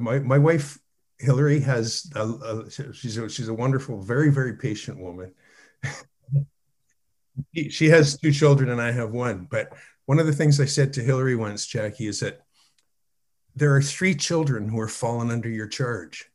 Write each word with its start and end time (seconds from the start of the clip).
my 0.00 0.18
my 0.18 0.38
wife 0.38 0.78
Hillary 1.18 1.60
has 1.60 2.10
a, 2.16 2.26
a, 2.26 2.70
she's 2.92 3.16
a, 3.16 3.28
she's 3.28 3.48
a 3.48 3.54
wonderful, 3.54 4.02
very 4.02 4.30
very 4.30 4.56
patient 4.56 4.98
woman. 4.98 5.32
she 7.70 7.88
has 7.88 8.18
two 8.18 8.32
children 8.32 8.70
and 8.70 8.80
I 8.80 8.92
have 8.92 9.10
one. 9.10 9.46
But 9.50 9.72
one 10.06 10.18
of 10.18 10.26
the 10.26 10.32
things 10.32 10.60
I 10.60 10.66
said 10.66 10.92
to 10.94 11.02
Hillary 11.02 11.36
once, 11.36 11.66
Jackie, 11.66 12.06
is 12.06 12.20
that 12.20 12.40
there 13.54 13.74
are 13.76 13.82
three 13.82 14.14
children 14.14 14.68
who 14.68 14.80
are 14.80 14.88
fallen 14.88 15.30
under 15.30 15.48
your 15.48 15.68
charge. 15.68 16.28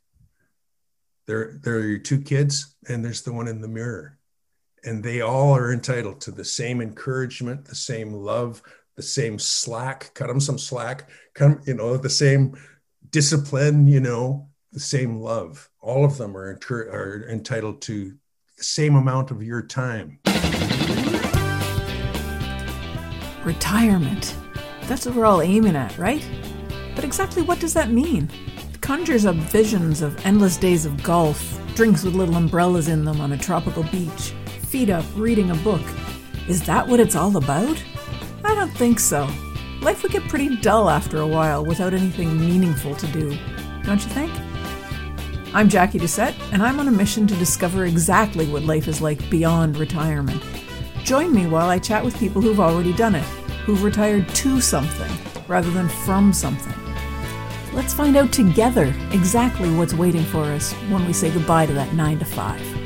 There, 1.26 1.60
there 1.62 1.76
are 1.76 1.88
your 1.88 2.00
two 2.00 2.22
kids, 2.22 2.76
and 2.88 3.04
there's 3.04 3.24
the 3.24 3.34
one 3.34 3.48
in 3.48 3.60
the 3.60 3.68
mirror. 3.68 4.18
And 4.86 5.04
they 5.04 5.22
all 5.22 5.56
are 5.56 5.74
entitled 5.74 6.22
to 6.22 6.32
the 6.32 6.46
same 6.46 6.80
encouragement, 6.80 7.66
the 7.66 7.76
same 7.76 8.14
love, 8.14 8.62
the 8.96 9.04
same 9.04 9.38
slack, 9.38 10.12
cut 10.14 10.28
them 10.28 10.40
some 10.40 10.58
slack, 10.58 11.10
come, 11.34 11.60
you 11.66 11.74
know, 11.74 11.98
the 11.98 12.10
same 12.10 12.56
discipline, 13.12 13.88
you 13.88 14.00
know, 14.00 14.50
the 14.72 14.80
same 14.80 15.20
love. 15.20 15.70
All 15.82 16.06
of 16.06 16.18
them 16.18 16.36
are, 16.36 16.60
are 16.70 17.28
entitled 17.30 17.82
to 17.84 18.14
the 18.58 18.64
same 18.64 18.96
amount 18.96 19.32
of 19.32 19.44
your 19.44 19.62
time. 19.62 20.20
Retirement. 23.44 24.36
That's 24.84 25.06
what 25.06 25.16
we're 25.16 25.26
all 25.26 25.42
aiming 25.42 25.76
at, 25.76 25.98
right? 25.98 26.28
But 26.96 27.04
exactly 27.04 27.44
what 27.44 27.60
does 27.60 27.74
that 27.74 27.92
mean? 27.92 28.30
It 28.74 28.82
conjures 28.82 29.26
up 29.26 29.36
visions 29.36 30.02
of 30.02 30.26
endless 30.26 30.58
days 30.58 30.86
of 30.86 31.02
golf, 31.04 31.60
drinks 31.76 32.04
with 32.04 32.16
little 32.16 32.36
umbrellas 32.36 32.88
in 32.88 33.06
them 33.06 33.22
on 33.22 33.32
a 33.32 33.38
tropical 33.38 33.84
beach, 33.84 34.34
feet 34.68 34.90
up 34.90 35.06
reading 35.16 35.52
a 35.52 35.56
book. 35.56 35.84
Is 36.48 36.64
that 36.66 36.88
what 36.88 37.00
it's 37.00 37.16
all 37.16 37.38
about? 37.38 37.82
I 38.44 38.56
don't 38.56 38.72
think 38.72 39.00
so. 39.00 39.30
Life 39.82 40.04
would 40.04 40.12
get 40.12 40.28
pretty 40.28 40.56
dull 40.58 40.90
after 40.90 41.20
a 41.20 41.28
while 41.28 41.64
without 41.64 41.94
anything 41.94 42.40
meaningful 42.40 42.96
to 42.96 43.08
do, 43.08 43.38
don't 43.84 44.04
you 44.04 44.10
think? 44.10 44.32
I'm 45.54 45.70
Jackie 45.70 46.00
Doucette, 46.00 46.36
and 46.52 46.64
I'm 46.64 46.80
on 46.80 46.88
a 46.88 46.92
mission 46.92 47.28
to 47.28 47.36
discover 47.36 47.86
exactly 47.86 48.48
what 48.48 48.64
life 48.64 48.88
is 48.88 49.02
like 49.02 49.30
beyond 49.30 49.78
retirement. 49.78 50.44
Join 51.04 51.34
me 51.34 51.46
while 51.46 51.70
I 51.70 51.80
chat 51.80 52.04
with 52.04 52.18
people 52.20 52.42
who've 52.42 52.60
already 52.60 52.92
done 52.94 53.16
it, 53.16 53.24
who've 53.66 53.84
retired 53.84 54.28
to 54.30 54.60
something 54.60 55.12
rather 55.48 55.70
than 55.70 55.88
from 55.90 56.34
something. 56.34 56.74
Let's 57.74 57.94
find 57.94 58.18
out 58.18 58.34
together 58.34 58.94
exactly 59.12 59.74
what's 59.74 59.94
waiting 59.94 60.24
for 60.24 60.44
us 60.44 60.74
when 60.90 61.06
we 61.06 61.14
say 61.14 61.32
goodbye 61.32 61.68
to 61.68 61.74
that 61.74 61.94
9 61.94 62.20
to 62.20 62.26
5. 62.26 62.77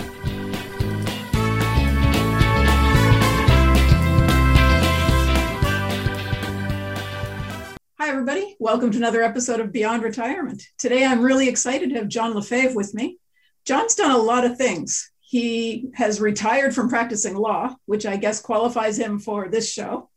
Welcome 8.61 8.91
to 8.91 8.99
another 8.99 9.23
episode 9.23 9.59
of 9.59 9.71
Beyond 9.71 10.03
Retirement. 10.03 10.61
Today, 10.77 11.03
I'm 11.03 11.23
really 11.23 11.49
excited 11.49 11.89
to 11.89 11.95
have 11.95 12.07
John 12.07 12.35
Lefebvre 12.35 12.75
with 12.75 12.93
me. 12.93 13.17
John's 13.65 13.95
done 13.95 14.11
a 14.11 14.19
lot 14.19 14.45
of 14.45 14.55
things. 14.55 15.09
He 15.19 15.89
has 15.95 16.21
retired 16.21 16.75
from 16.75 16.87
practicing 16.87 17.35
law, 17.35 17.75
which 17.87 18.05
I 18.05 18.17
guess 18.17 18.39
qualifies 18.39 18.99
him 18.99 19.17
for 19.17 19.49
this 19.49 19.73
show. 19.73 20.11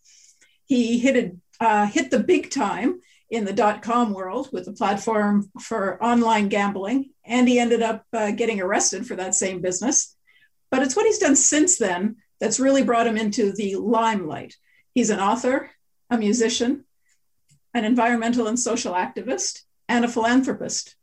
He 0.67 0.99
hit, 0.99 1.17
a, 1.59 1.65
uh, 1.65 1.87
hit 1.87 2.11
the 2.11 2.19
big 2.19 2.51
time 2.51 3.01
in 3.31 3.47
the 3.47 3.53
dot 3.55 3.81
com 3.81 4.13
world 4.13 4.51
with 4.53 4.69
a 4.69 4.73
platform 4.73 5.51
for 5.59 5.97
online 6.05 6.51
gambling. 6.51 7.13
And 7.25 7.49
he 7.49 7.59
ended 7.59 7.81
up 7.81 8.05
uh, 8.13 8.33
getting 8.33 8.61
arrested 8.61 9.07
for 9.07 9.17
that 9.17 9.35
same 9.35 9.63
business. 9.63 10.15
But 10.71 10.83
it's 10.83 10.95
what 10.95 11.07
he's 11.07 11.17
done 11.17 11.37
since 11.37 11.79
then 11.79 12.17
that's 12.41 12.61
really 12.61 12.83
brought 12.83 13.07
him 13.07 13.17
into 13.17 13.53
the 13.53 13.77
limelight. 13.77 14.55
He's 14.93 15.09
an 15.09 15.19
author, 15.19 15.71
a 16.11 16.19
musician, 16.19 16.85
an 17.75 17.85
environmental 17.85 18.47
and 18.47 18.59
social 18.59 18.95
activist, 18.95 19.63
and 19.89 20.05
a 20.05 20.09
philanthropist. 20.09 20.97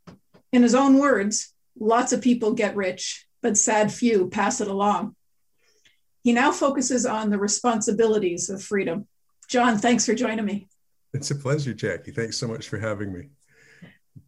In 0.52 0.62
his 0.62 0.74
own 0.74 0.98
words, 0.98 1.54
lots 1.78 2.12
of 2.12 2.20
people 2.20 2.54
get 2.54 2.76
rich, 2.76 3.26
but 3.42 3.56
sad 3.56 3.92
few 3.92 4.28
pass 4.28 4.60
it 4.60 4.68
along. 4.68 5.14
He 6.24 6.32
now 6.32 6.52
focuses 6.52 7.04
on 7.04 7.30
the 7.30 7.38
responsibilities 7.38 8.48
of 8.48 8.62
freedom. 8.62 9.06
John, 9.48 9.78
thanks 9.78 10.06
for 10.06 10.14
joining 10.14 10.44
me. 10.44 10.68
It's 11.12 11.30
a 11.30 11.34
pleasure, 11.34 11.74
Jackie. 11.74 12.12
Thanks 12.12 12.38
so 12.38 12.48
much 12.48 12.68
for 12.68 12.78
having 12.78 13.12
me. 13.12 13.28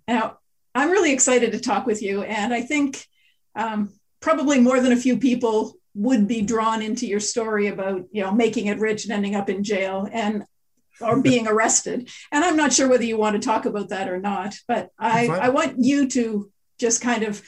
Now, 0.07 0.39
I'm 0.75 0.91
really 0.91 1.13
excited 1.13 1.53
to 1.53 1.61
talk 1.61 1.87
with 1.87 2.03
you, 2.03 2.23
and 2.23 2.53
I 2.53 2.61
think 2.61 3.07
um, 3.55 3.93
probably 4.21 4.61
more 4.61 4.81
than 4.81 4.93
a 4.93 4.97
few 4.97 5.19
people 5.19 5.77
would 5.95 6.27
be 6.27 6.43
drawn 6.43 6.83
into 6.83 7.07
your 7.07 7.21
story 7.21 7.69
about 7.69 8.05
you 8.11 8.23
know 8.23 8.33
making 8.33 8.67
it 8.67 8.81
rich 8.81 9.05
and 9.05 9.13
ending 9.13 9.37
up 9.37 9.49
in 9.49 9.63
jail 9.63 10.09
and 10.13 10.45
or 11.01 11.21
being 11.21 11.47
arrested. 11.47 12.09
And 12.33 12.45
I'm 12.45 12.57
not 12.57 12.73
sure 12.73 12.89
whether 12.89 13.05
you 13.05 13.17
want 13.17 13.41
to 13.41 13.47
talk 13.47 13.67
about 13.67 13.89
that 13.89 14.09
or 14.09 14.21
not, 14.21 14.55
but 14.69 14.91
I, 14.99 15.29
I 15.29 15.49
want 15.51 15.79
you 15.79 16.09
to 16.11 16.51
just 16.79 17.01
kind 17.01 17.23
of 17.23 17.43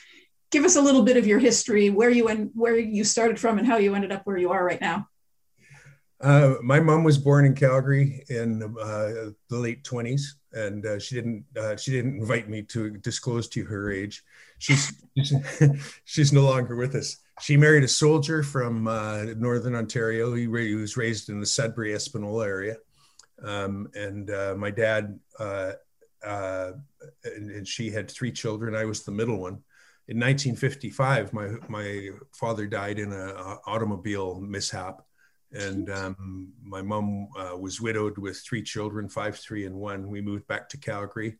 give 0.51 0.65
us 0.65 0.77
a 0.77 0.81
little 0.81 1.03
bit 1.03 1.17
of 1.17 1.27
your 1.27 1.39
history, 1.39 1.91
where 1.91 2.11
you 2.11 2.29
and 2.29 2.51
where 2.55 2.79
you 2.79 3.05
started 3.05 3.39
from, 3.39 3.59
and 3.59 3.67
how 3.67 3.77
you 3.77 3.95
ended 3.95 4.13
up 4.13 4.23
where 4.25 4.37
you 4.37 4.51
are 4.51 4.65
right 4.65 4.81
now. 4.81 5.09
Uh, 6.21 6.55
my 6.63 6.81
mom 6.81 7.05
was 7.05 7.19
born 7.19 7.45
in 7.45 7.55
Calgary 7.55 8.25
in 8.31 8.63
uh, 8.63 9.31
the 9.51 9.57
late 9.57 9.85
20s, 9.85 10.23
and 10.53 10.87
uh, 10.87 10.99
she 10.99 11.15
didn't 11.15 11.45
uh, 11.59 11.77
she 11.77 11.91
didn't 11.91 12.19
invite 12.19 12.49
me 12.49 12.63
to 12.63 12.91
disclose 12.91 13.49
to 13.49 13.61
you 13.61 13.67
her 13.67 13.91
age. 13.91 14.23
She's 14.59 14.95
she's 16.05 16.33
no 16.33 16.43
longer 16.43 16.77
with 16.77 16.95
us. 16.95 17.19
She 17.43 17.59
married 17.59 17.85
a 17.85 17.89
soldier 17.89 18.43
from 18.43 18.89
uh, 18.89 19.25
northern 19.37 19.75
Ontario. 19.75 20.33
He, 20.35 20.45
he, 20.45 20.75
was 20.75 20.97
raised 20.97 21.29
in 21.29 21.39
the 21.39 21.45
Sudbury 21.45 21.93
Espanola 21.93 22.47
area, 22.47 22.77
um, 23.43 23.89
and 23.95 24.31
uh, 24.31 24.55
my 24.57 24.71
dad 24.71 25.19
and, 26.25 27.51
and 27.51 27.69
she 27.69 27.91
had 27.91 28.11
three 28.11 28.33
children. 28.33 28.75
I 28.75 28.85
was 28.85 29.05
the 29.05 29.13
middle 29.13 29.39
one. 29.39 29.63
In 30.09 30.19
1955, 30.19 31.33
my 31.33 31.49
my 31.69 32.11
father 32.33 32.67
died 32.67 32.99
in 32.99 33.13
an 33.13 33.59
automobile 33.67 34.41
mishap. 34.41 35.03
And 35.53 35.91
um, 35.91 36.53
my 36.63 36.83
mom 36.83 37.29
uh, 37.39 37.57
was 37.57 37.81
widowed 37.81 38.19
with 38.19 38.39
three 38.39 38.63
children 38.63 39.09
five 39.09 39.39
three 39.39 39.65
and 39.65 39.75
one. 39.75 40.09
We 40.09 40.21
moved 40.21 40.47
back 40.47 40.69
to 40.71 40.79
calgary. 40.79 41.39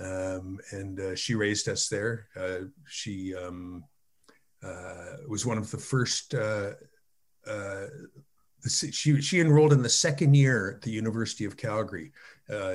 Um, 0.00 0.58
and 0.70 0.98
uh, 0.98 1.14
she 1.14 1.34
raised 1.34 1.68
us 1.68 1.88
there. 1.88 2.28
Uh, 2.36 2.66
she 2.86 3.34
um, 3.34 3.84
uh, 4.62 5.16
was 5.28 5.44
one 5.44 5.58
of 5.58 5.70
the 5.70 5.78
first 5.78 6.34
uh, 6.34 6.72
uh, 7.46 7.86
she, 8.68 9.20
she 9.20 9.40
enrolled 9.40 9.72
in 9.72 9.82
the 9.82 9.88
second 9.88 10.34
year 10.34 10.72
at 10.76 10.82
the 10.82 10.90
university 10.90 11.44
of 11.44 11.56
calgary 11.56 12.12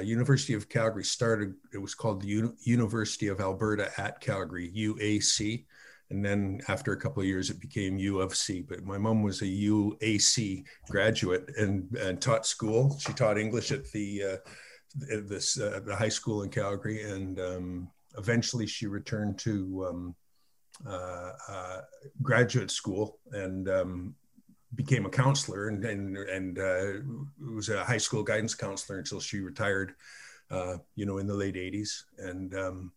university 0.03 0.53
of 0.53 0.69
calgary 0.69 1.03
started 1.03 1.53
it 1.73 1.77
was 1.77 1.93
called 1.93 2.21
the 2.21 2.49
university 2.61 3.27
of 3.27 3.39
alberta 3.39 3.91
at 3.99 4.19
calgary 4.21 4.71
uac 4.75 5.65
and 6.11 6.23
then 6.23 6.61
after 6.67 6.93
a 6.93 6.99
couple 6.99 7.21
of 7.21 7.27
years 7.27 7.49
it 7.49 7.59
became 7.59 7.97
U 7.97 8.19
of 8.19 8.35
C. 8.35 8.61
But 8.61 8.83
my 8.83 8.97
mom 8.97 9.23
was 9.23 9.41
a 9.41 9.45
UAC 9.45 10.63
graduate 10.89 11.51
and, 11.57 11.91
and 11.99 12.21
taught 12.21 12.45
school. 12.45 12.97
She 12.99 13.13
taught 13.13 13.37
English 13.37 13.71
at 13.71 13.91
the 13.91 14.23
uh, 14.23 14.37
this 15.27 15.59
uh, 15.59 15.81
the 15.83 15.95
high 15.95 16.09
school 16.09 16.43
in 16.43 16.49
Calgary, 16.49 17.03
and 17.03 17.39
um, 17.39 17.91
eventually 18.17 18.67
she 18.67 18.87
returned 18.87 19.37
to 19.39 19.85
um, 19.89 20.15
uh, 20.87 21.31
uh 21.49 21.81
graduate 22.21 22.69
school 22.69 23.19
and 23.31 23.67
um, 23.67 24.15
became 24.75 25.05
a 25.05 25.09
counselor 25.09 25.67
and 25.69 25.83
and, 25.85 26.17
and 26.17 26.59
uh, 26.59 27.53
was 27.53 27.69
a 27.69 27.83
high 27.83 27.97
school 27.97 28.23
guidance 28.23 28.55
counselor 28.55 28.99
until 28.99 29.19
she 29.19 29.39
retired. 29.39 29.95
Uh, 30.51 30.77
you 30.95 31.07
know, 31.07 31.17
in 31.17 31.25
the 31.25 31.33
late 31.33 31.55
'80s, 31.55 32.03
and 32.19 32.53
um, 32.55 32.91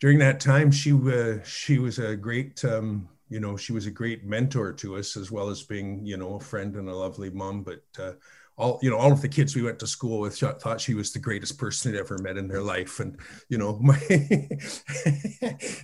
during 0.00 0.18
that 0.18 0.40
time, 0.40 0.70
she 0.70 0.92
uh, 0.92 1.42
she 1.44 1.78
was 1.78 1.98
a 1.98 2.16
great 2.16 2.64
um, 2.64 3.08
you 3.28 3.40
know 3.40 3.56
she 3.56 3.72
was 3.72 3.86
a 3.86 3.90
great 3.90 4.24
mentor 4.24 4.72
to 4.72 4.96
us 4.96 5.16
as 5.16 5.30
well 5.30 5.50
as 5.50 5.62
being 5.62 6.04
you 6.04 6.16
know 6.16 6.34
a 6.34 6.40
friend 6.40 6.74
and 6.76 6.88
a 6.88 6.94
lovely 6.94 7.30
mom. 7.30 7.62
But 7.62 7.84
uh, 7.98 8.12
all 8.56 8.78
you 8.82 8.90
know 8.90 8.96
all 8.96 9.10
of 9.10 9.20
the 9.20 9.28
kids 9.28 9.56
we 9.56 9.62
went 9.62 9.78
to 9.80 9.86
school 9.86 10.20
with 10.20 10.38
thought 10.38 10.80
she 10.80 10.94
was 10.94 11.12
the 11.12 11.18
greatest 11.18 11.58
person 11.58 11.90
they'd 11.90 11.98
ever 11.98 12.18
met 12.18 12.36
in 12.36 12.46
their 12.46 12.62
life. 12.62 13.00
And 13.00 13.18
you 13.48 13.58
know 13.58 13.78
my 13.80 13.98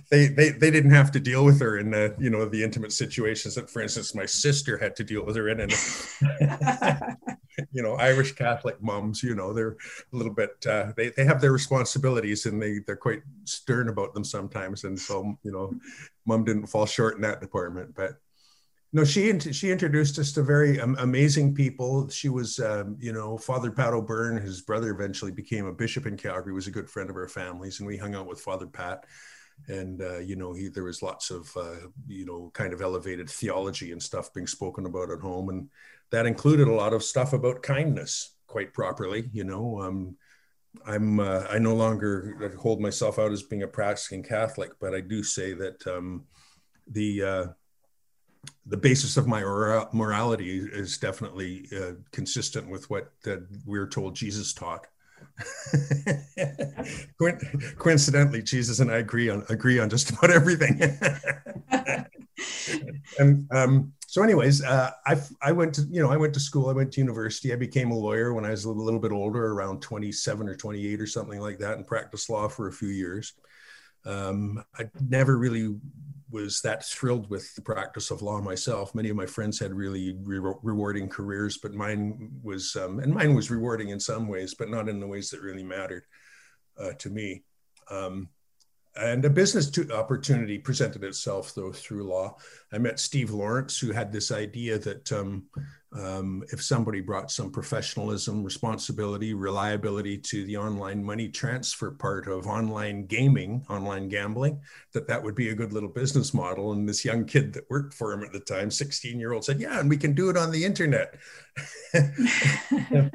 they, 0.09 0.27
they 0.27 0.49
they 0.51 0.71
didn't 0.71 0.91
have 0.91 1.11
to 1.11 1.19
deal 1.19 1.43
with 1.43 1.59
her 1.59 1.77
in 1.77 1.91
the 1.91 2.15
you 2.17 2.29
know 2.29 2.45
the 2.45 2.63
intimate 2.63 2.93
situations 2.93 3.55
that 3.55 3.69
for 3.69 3.81
instance 3.81 4.15
my 4.15 4.25
sister 4.25 4.77
had 4.77 4.95
to 4.97 5.03
deal 5.03 5.25
with 5.25 5.35
her 5.35 5.49
in. 5.49 5.59
And 5.59 5.73
you 7.73 7.83
know 7.83 7.95
irish 7.95 8.31
catholic 8.31 8.81
moms 8.81 9.21
you 9.21 9.35
know 9.35 9.51
they're 9.51 9.75
a 10.13 10.15
little 10.15 10.33
bit 10.33 10.51
uh, 10.67 10.93
they, 10.95 11.09
they 11.09 11.25
have 11.25 11.41
their 11.41 11.51
responsibilities 11.51 12.45
and 12.45 12.61
they 12.61 12.79
they're 12.87 12.95
quite 12.95 13.21
stern 13.43 13.89
about 13.89 14.13
them 14.13 14.23
sometimes. 14.23 14.85
And 14.85 14.97
so 14.97 15.37
you 15.43 15.51
know 15.51 15.73
mom 16.25 16.45
didn't 16.45 16.67
fall 16.67 16.85
short 16.85 17.15
in 17.15 17.21
that 17.21 17.41
department 17.41 17.93
but 17.95 18.13
no, 18.93 19.05
she 19.05 19.39
she 19.39 19.71
introduced 19.71 20.19
us 20.19 20.33
to 20.33 20.43
very 20.43 20.77
amazing 20.79 21.53
people. 21.53 22.09
She 22.09 22.27
was, 22.27 22.59
um, 22.59 22.97
you 22.99 23.13
know, 23.13 23.37
Father 23.37 23.71
Pat 23.71 23.93
O'Byrne. 23.93 24.41
His 24.41 24.61
brother 24.61 24.91
eventually 24.91 25.31
became 25.31 25.65
a 25.65 25.73
bishop 25.73 26.05
in 26.05 26.17
Calgary. 26.17 26.51
Was 26.51 26.67
a 26.67 26.71
good 26.71 26.89
friend 26.89 27.09
of 27.09 27.15
our 27.15 27.29
families, 27.29 27.79
and 27.79 27.87
we 27.87 27.95
hung 27.95 28.15
out 28.15 28.27
with 28.27 28.41
Father 28.41 28.67
Pat. 28.67 29.05
And 29.69 30.01
uh, 30.01 30.19
you 30.19 30.35
know, 30.35 30.53
he 30.53 30.67
there 30.67 30.83
was 30.83 31.01
lots 31.01 31.31
of 31.31 31.49
uh, 31.55 31.87
you 32.05 32.25
know 32.25 32.51
kind 32.53 32.73
of 32.73 32.81
elevated 32.81 33.29
theology 33.29 33.93
and 33.93 34.03
stuff 34.03 34.33
being 34.33 34.47
spoken 34.47 34.85
about 34.85 35.09
at 35.09 35.21
home, 35.21 35.47
and 35.47 35.69
that 36.09 36.25
included 36.25 36.67
a 36.67 36.73
lot 36.73 36.93
of 36.93 37.01
stuff 37.01 37.31
about 37.31 37.63
kindness, 37.63 38.35
quite 38.47 38.73
properly. 38.73 39.29
You 39.31 39.45
know, 39.45 39.79
um, 39.81 40.17
I'm 40.85 41.21
uh, 41.21 41.45
I 41.49 41.59
no 41.59 41.75
longer 41.75 42.51
hold 42.59 42.81
myself 42.81 43.19
out 43.19 43.31
as 43.31 43.43
being 43.43 43.63
a 43.63 43.67
practicing 43.67 44.21
Catholic, 44.21 44.71
but 44.81 44.93
I 44.93 44.99
do 44.99 45.23
say 45.23 45.53
that 45.53 45.87
um, 45.87 46.25
the 46.87 47.23
uh, 47.23 47.45
the 48.65 48.77
basis 48.77 49.17
of 49.17 49.27
my 49.27 49.41
morality 49.91 50.59
is 50.59 50.97
definitely 50.97 51.67
uh, 51.75 51.93
consistent 52.11 52.69
with 52.69 52.89
what 52.89 53.11
that 53.23 53.45
we're 53.65 53.87
told 53.87 54.15
Jesus 54.15 54.53
taught. 54.53 54.87
Coincidentally, 57.77 58.41
Jesus 58.41 58.79
and 58.79 58.91
I 58.91 58.97
agree 58.97 59.29
on 59.29 59.43
agree 59.49 59.79
on 59.79 59.89
just 59.89 60.09
about 60.11 60.31
everything. 60.31 60.79
and 63.19 63.47
um, 63.51 63.93
so, 64.07 64.23
anyways, 64.23 64.63
uh, 64.63 64.91
I 65.05 65.15
I 65.41 65.51
went 65.51 65.73
to 65.75 65.83
you 65.83 66.01
know 66.01 66.11
I 66.11 66.17
went 66.17 66.33
to 66.33 66.39
school. 66.39 66.69
I 66.69 66.73
went 66.73 66.91
to 66.93 67.01
university. 67.01 67.53
I 67.53 67.55
became 67.55 67.91
a 67.91 67.97
lawyer 67.97 68.33
when 68.33 68.45
I 68.45 68.51
was 68.51 68.65
a 68.65 68.69
little, 68.69 68.83
little 68.83 68.99
bit 68.99 69.11
older, 69.11 69.53
around 69.53 69.81
twenty 69.81 70.11
seven 70.11 70.49
or 70.49 70.55
twenty 70.55 70.87
eight 70.87 71.01
or 71.01 71.07
something 71.07 71.39
like 71.39 71.59
that, 71.59 71.77
and 71.77 71.87
practiced 71.87 72.29
law 72.29 72.47
for 72.47 72.67
a 72.67 72.73
few 72.73 72.89
years. 72.89 73.33
Um, 74.05 74.63
I 74.77 74.89
never 74.99 75.37
really 75.37 75.75
was 76.31 76.61
that 76.61 76.85
thrilled 76.85 77.29
with 77.29 77.53
the 77.55 77.61
practice 77.61 78.11
of 78.11 78.21
law 78.21 78.41
myself. 78.41 78.95
Many 78.95 79.09
of 79.09 79.15
my 79.15 79.25
friends 79.25 79.59
had 79.59 79.73
really 79.73 80.17
re- 80.23 80.53
rewarding 80.63 81.09
careers, 81.09 81.57
but 81.57 81.73
mine 81.73 82.31
was, 82.41 82.75
um, 82.75 82.99
and 82.99 83.13
mine 83.13 83.35
was 83.35 83.51
rewarding 83.51 83.89
in 83.89 83.99
some 83.99 84.27
ways, 84.27 84.53
but 84.53 84.69
not 84.69 84.89
in 84.89 84.99
the 84.99 85.07
ways 85.07 85.29
that 85.29 85.41
really 85.41 85.63
mattered 85.63 86.03
uh, 86.79 86.91
to 86.99 87.09
me. 87.09 87.43
Um, 87.89 88.29
and 88.95 89.23
a 89.23 89.29
business 89.29 89.71
opportunity 89.91 90.57
presented 90.57 91.03
itself 91.03 91.53
though 91.55 91.71
through 91.71 92.03
law. 92.03 92.35
I 92.73 92.77
met 92.77 92.99
Steve 92.99 93.31
Lawrence, 93.31 93.79
who 93.79 93.91
had 93.91 94.11
this 94.11 94.31
idea 94.31 94.77
that 94.79 95.11
um, 95.11 95.45
um, 95.93 96.43
if 96.51 96.63
somebody 96.63 97.01
brought 97.01 97.31
some 97.31 97.51
professionalism, 97.51 98.43
responsibility, 98.43 99.33
reliability 99.33 100.17
to 100.17 100.45
the 100.45 100.55
online 100.55 101.03
money 101.03 101.27
transfer 101.27 101.91
part 101.91 102.27
of 102.27 102.47
online 102.47 103.05
gaming, 103.07 103.65
online 103.69 104.07
gambling, 104.07 104.61
that 104.93 105.07
that 105.07 105.21
would 105.21 105.35
be 105.35 105.49
a 105.49 105.55
good 105.55 105.73
little 105.73 105.89
business 105.89 106.33
model. 106.33 106.71
And 106.71 106.87
this 106.87 107.03
young 107.03 107.25
kid 107.25 107.53
that 107.53 107.69
worked 107.69 107.93
for 107.93 108.13
him 108.13 108.23
at 108.23 108.31
the 108.31 108.39
time, 108.39 108.71
16 108.71 109.19
year 109.19 109.33
old, 109.33 109.43
said, 109.43 109.59
"Yeah, 109.59 109.79
and 109.79 109.89
we 109.89 109.97
can 109.97 110.13
do 110.13 110.29
it 110.29 110.37
on 110.37 110.51
the 110.51 110.63
internet." 110.63 111.15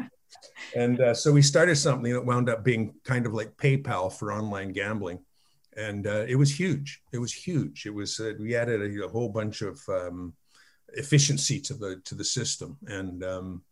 and 0.76 1.00
uh, 1.00 1.14
so 1.14 1.32
we 1.32 1.40
started 1.40 1.76
something 1.76 2.12
that 2.12 2.26
wound 2.26 2.50
up 2.50 2.62
being 2.62 2.94
kind 3.04 3.24
of 3.24 3.32
like 3.32 3.56
PayPal 3.56 4.12
for 4.12 4.32
online 4.32 4.72
gambling 4.72 5.20
and 5.76 6.06
uh, 6.06 6.24
it 6.26 6.36
was 6.36 6.58
huge. 6.58 7.02
It 7.12 7.18
was 7.18 7.32
huge. 7.32 7.84
It 7.86 7.94
was 7.94 8.18
uh, 8.18 8.32
we 8.40 8.56
added 8.56 8.80
a, 8.80 9.04
a, 9.04 9.08
whole 9.08 9.28
bunch 9.28 9.60
of 9.60 9.78
um, 9.88 10.32
efficiency 10.94 11.60
to 11.60 11.74
the 11.74 12.00
to 12.04 12.14
the 12.14 12.24
system, 12.24 12.76
and 12.86 13.24
um, 13.24 13.62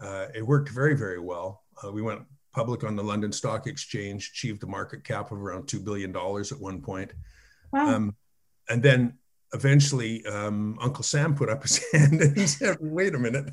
uh, 0.00 0.26
it 0.34 0.46
worked 0.46 0.70
very 0.70 0.96
very 0.96 1.20
well. 1.20 1.64
Uh, 1.82 1.92
we 1.92 2.02
went 2.02 2.22
public 2.52 2.84
on 2.84 2.96
the 2.96 3.02
London 3.02 3.32
Stock 3.32 3.66
Exchange, 3.66 4.30
achieved 4.30 4.62
a 4.62 4.66
market 4.66 5.04
cap 5.04 5.30
of 5.32 5.40
around 5.40 5.68
two 5.68 5.80
billion 5.80 6.12
dollars 6.12 6.52
at 6.52 6.60
one 6.60 6.80
point. 6.80 7.12
Wow. 7.72 7.94
Um, 7.94 8.16
and 8.68 8.82
then 8.82 9.18
eventually 9.52 10.24
um, 10.26 10.78
Uncle 10.80 11.02
Sam 11.02 11.34
put 11.34 11.48
up 11.48 11.62
his 11.62 11.84
hand 11.92 12.20
and 12.20 12.36
he 12.36 12.46
said, 12.46 12.76
"Wait 12.80 13.14
a 13.14 13.18
minute, 13.18 13.50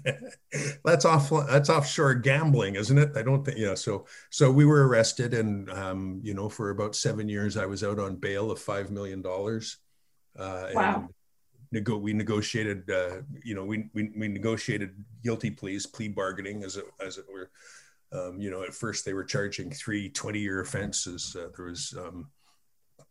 that's 0.85 1.05
off 1.05 1.31
that's 1.47 1.69
offshore 1.69 2.15
gambling, 2.15 2.75
isn't 2.75 2.97
it?" 2.97 3.11
I 3.15 3.21
don't 3.21 3.43
think 3.43 3.57
yeah. 3.57 3.75
So 3.75 4.05
so 4.29 4.51
we 4.51 4.65
were 4.65 4.87
arrested, 4.87 5.33
and 5.33 5.69
um, 5.69 6.19
you 6.23 6.33
know, 6.33 6.49
for 6.49 6.69
about 6.69 6.95
seven 6.95 7.29
years, 7.29 7.57
I 7.57 7.65
was 7.65 7.83
out 7.83 7.99
on 7.99 8.15
bail 8.15 8.51
of 8.51 8.59
five 8.59 8.91
million 8.91 9.21
dollars. 9.21 9.77
Uh, 10.37 10.67
wow. 10.73 11.09
Nego- 11.71 11.97
we 11.97 12.13
negotiated, 12.13 12.89
uh, 12.89 13.21
you 13.43 13.55
know, 13.55 13.65
we, 13.65 13.89
we, 13.93 14.11
we 14.17 14.27
negotiated 14.27 14.91
guilty 15.23 15.51
pleas, 15.51 15.85
plea 15.85 16.07
bargaining, 16.07 16.63
as 16.63 16.77
it 16.77 16.85
as 17.05 17.17
it 17.17 17.25
were. 17.31 17.49
Um, 18.11 18.39
you 18.39 18.49
know, 18.49 18.63
at 18.63 18.73
first 18.73 19.03
they 19.05 19.13
were 19.13 19.25
charging 19.25 19.69
three 19.69 20.09
20 20.09 20.39
year 20.39 20.61
offenses. 20.61 21.35
Uh, 21.37 21.49
there 21.55 21.65
was 21.65 21.93
um, 21.97 22.29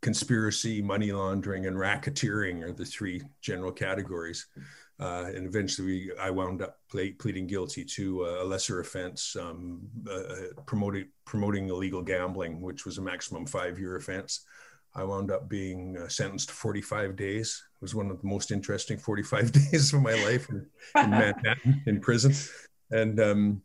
conspiracy, 0.00 0.80
money 0.80 1.12
laundering, 1.12 1.66
and 1.66 1.76
racketeering 1.76 2.62
are 2.62 2.72
the 2.72 2.84
three 2.84 3.22
general 3.40 3.72
categories. 3.72 4.46
Uh, 4.98 5.30
and 5.34 5.46
eventually, 5.46 6.08
I 6.18 6.30
wound 6.30 6.62
up 6.62 6.78
play, 6.90 7.10
pleading 7.10 7.46
guilty 7.46 7.84
to 7.84 8.24
a 8.24 8.44
lesser 8.44 8.80
offense, 8.80 9.36
um, 9.38 9.82
uh, 10.10 10.62
promoting 10.64 11.08
promoting 11.26 11.68
illegal 11.68 12.00
gambling, 12.00 12.62
which 12.62 12.86
was 12.86 12.96
a 12.96 13.02
maximum 13.02 13.44
five-year 13.44 13.96
offense. 13.96 14.46
I 14.96 15.04
wound 15.04 15.30
up 15.30 15.48
being 15.48 15.96
uh, 15.98 16.08
sentenced 16.08 16.48
to 16.48 16.54
45 16.54 17.16
days. 17.16 17.62
It 17.74 17.82
was 17.82 17.94
one 17.94 18.10
of 18.10 18.20
the 18.20 18.26
most 18.26 18.50
interesting 18.50 18.96
45 18.98 19.52
days 19.70 19.92
of 19.92 20.02
my 20.02 20.14
life 20.24 20.48
in, 20.48 20.66
in 20.96 21.10
Manhattan 21.10 21.82
in 21.86 22.00
prison, 22.00 22.34
and 22.90 23.20
um, 23.20 23.62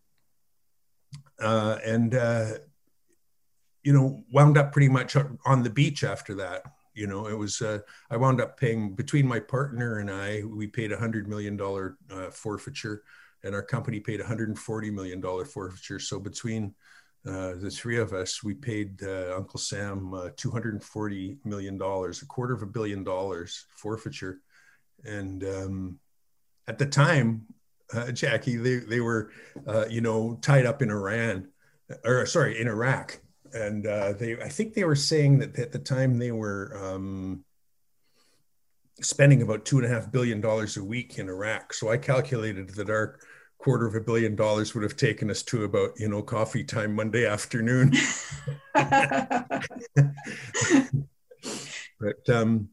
uh, 1.42 1.78
and 1.84 2.14
uh, 2.14 2.52
you 3.84 3.94
know, 3.94 4.24
wound 4.32 4.58
up 4.58 4.72
pretty 4.72 4.90
much 4.90 5.16
on 5.46 5.64
the 5.64 5.70
beach 5.70 6.04
after 6.04 6.36
that. 6.36 6.64
You 6.94 7.08
know, 7.08 7.28
it 7.28 7.38
was, 7.38 7.62
uh, 7.62 7.80
I 8.10 8.18
wound 8.18 8.42
up 8.42 8.60
paying 8.60 8.96
between 8.96 9.26
my 9.26 9.40
partner 9.40 10.00
and 10.00 10.12
I, 10.12 10.44
we 10.44 10.68
paid 10.68 10.92
a 10.92 10.98
hundred 10.98 11.28
million 11.28 11.56
dollar 11.56 11.98
uh, 12.12 12.30
forfeiture 12.30 13.04
and 13.44 13.56
our 13.56 13.64
company 13.64 14.00
paid 14.00 14.22
a 14.22 14.26
hundred 14.26 14.50
and 14.50 14.60
forty 14.60 14.92
million 14.92 15.22
dollar 15.22 15.46
forfeiture. 15.46 16.00
So 16.00 16.20
between 16.20 16.76
uh, 17.28 17.54
the 17.56 17.70
three 17.70 17.98
of 17.98 18.14
us, 18.14 18.44
we 18.44 18.54
paid 18.54 19.04
uh, 19.04 19.36
Uncle 19.36 19.60
Sam 19.60 20.14
uh, 20.14 20.30
$240 20.30 21.38
million, 21.46 21.76
a 21.76 22.26
quarter 22.28 22.54
of 22.54 22.64
a 22.64 22.68
billion 22.68 23.04
dollars 23.04 23.66
forfeiture. 23.70 24.40
And 25.04 25.44
um, 25.44 26.00
at 26.68 26.80
the 26.80 26.86
time, 26.86 27.46
uh, 27.94 28.12
Jackie, 28.12 28.58
they, 28.58 28.78
they 28.78 29.02
were, 29.02 29.32
you 29.90 30.02
know, 30.02 30.40
tied 30.42 30.66
up 30.66 30.82
in 30.82 30.90
Iran, 30.90 31.50
or 32.06 32.26
sorry, 32.26 32.60
in 32.60 32.68
Iraq 32.68 33.20
and 33.54 33.86
uh, 33.86 34.14
they 34.14 34.42
I 34.42 34.50
think 34.50 34.74
they 34.74 34.84
were 34.84 34.96
saying 34.96 35.40
that 35.40 35.58
at 35.58 35.72
the 35.72 35.80
time 35.80 36.18
they 36.18 36.32
were 36.32 36.78
um, 36.82 37.44
spending 39.02 39.42
about 39.42 39.66
two 39.66 39.78
and 39.78 39.86
a 39.86 39.90
half 39.90 40.12
billion 40.12 40.42
dollars 40.42 40.78
a 40.78 40.84
week 40.84 41.18
in 41.18 41.28
Iraq. 41.28 41.74
So 41.74 41.90
I 41.90 41.98
calculated 41.98 42.70
that 42.72 42.90
our 42.90 43.20
quarter 43.62 43.86
of 43.86 43.94
a 43.94 44.02
billion 44.02 44.36
dollars 44.36 44.74
would 44.74 44.84
have 44.84 44.98
taken 44.98 45.30
us 45.30 45.44
to 45.44 45.64
about 45.64 45.92
you 46.00 46.10
know 46.10 46.22
coffee 46.22 46.64
time 46.64 46.96
Monday 46.96 47.28
afternoon. 47.28 47.94
but 52.00 52.30
um, 52.30 52.70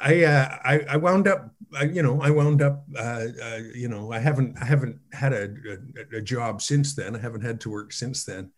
I, 0.00 0.24
uh, 0.24 0.58
I, 0.64 0.80
I 0.90 0.96
wound 0.96 1.28
up 1.28 1.50
I, 1.74 1.84
you 1.84 2.02
know 2.02 2.20
I 2.20 2.30
wound 2.30 2.62
up 2.62 2.84
uh, 2.96 3.26
uh, 3.42 3.60
you 3.74 3.88
know 3.88 4.10
I 4.12 4.18
haven't 4.18 4.56
I 4.60 4.64
haven't 4.64 4.98
had 5.12 5.32
a, 5.34 5.44
a, 6.14 6.16
a 6.18 6.22
job 6.22 6.62
since 6.62 6.94
then. 6.94 7.14
I 7.14 7.18
haven't 7.18 7.42
had 7.42 7.60
to 7.62 7.70
work 7.70 7.92
since 7.92 8.24
then, 8.24 8.52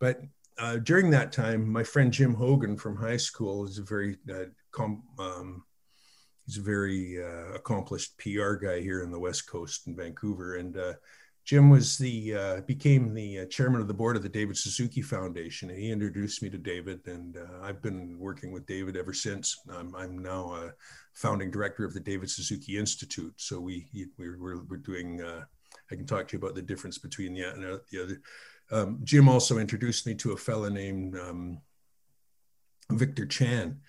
but 0.00 0.22
uh, 0.58 0.76
during 0.76 1.10
that 1.10 1.32
time, 1.32 1.68
my 1.68 1.82
friend 1.82 2.12
Jim 2.12 2.34
Hogan 2.34 2.76
from 2.76 2.96
high 2.96 3.16
school 3.16 3.64
is 3.64 3.78
a 3.78 3.82
very 3.82 4.16
uh, 4.32 4.44
com- 4.70 5.02
um, 5.18 5.64
he's 6.46 6.58
a 6.58 6.62
very 6.62 7.22
uh, 7.22 7.54
accomplished 7.54 8.16
PR 8.18 8.54
guy 8.54 8.80
here 8.80 9.02
in 9.02 9.10
the 9.10 9.18
West 9.18 9.46
Coast 9.46 9.86
in 9.86 9.96
Vancouver, 9.96 10.56
and 10.56 10.76
uh, 10.76 10.94
Jim 11.44 11.70
was 11.70 11.98
the 11.98 12.34
uh, 12.34 12.60
became 12.62 13.14
the 13.14 13.40
uh, 13.40 13.46
chairman 13.46 13.80
of 13.80 13.88
the 13.88 13.94
board 13.94 14.16
of 14.16 14.22
the 14.22 14.28
David 14.28 14.56
Suzuki 14.56 15.02
Foundation, 15.02 15.70
and 15.70 15.78
he 15.78 15.90
introduced 15.90 16.42
me 16.42 16.50
to 16.50 16.58
David, 16.58 17.00
and 17.06 17.36
I've 17.62 17.82
been 17.82 18.16
working 18.18 18.52
with 18.52 18.66
David 18.66 18.96
ever 18.96 19.12
since. 19.12 19.58
I'm, 19.70 19.94
I'm 19.96 20.18
now 20.18 20.54
a 20.54 20.72
founding 21.14 21.50
director 21.50 21.84
of 21.84 21.94
the 21.94 22.00
David 22.00 22.30
Suzuki 22.30 22.78
Institute, 22.78 23.34
so 23.36 23.60
we 23.60 23.88
we're, 24.18 24.38
we're, 24.38 24.62
we're 24.64 24.76
doing. 24.76 25.22
I 25.90 25.94
can 25.94 26.06
talk 26.06 26.28
to 26.28 26.36
you 26.36 26.38
about 26.38 26.54
the 26.54 26.62
difference 26.62 26.98
between 26.98 27.34
the, 27.34 27.42
and 27.42 27.80
the 27.90 28.02
other. 28.02 28.20
Um, 28.70 29.00
Jim 29.04 29.28
also 29.28 29.58
introduced 29.58 30.06
me 30.06 30.14
to 30.16 30.32
a 30.32 30.36
fellow 30.36 30.68
named 30.70 31.14
um, 31.16 31.60
Victor 32.90 33.26
Chan, 33.26 33.80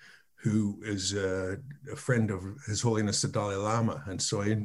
who 0.44 0.78
is 0.82 1.14
uh, 1.14 1.56
a 1.90 1.96
friend 1.96 2.30
of 2.30 2.44
His 2.66 2.82
Holiness 2.82 3.22
the 3.22 3.28
Dalai 3.28 3.54
Lama. 3.56 4.04
And 4.06 4.20
so 4.20 4.42
I, 4.42 4.58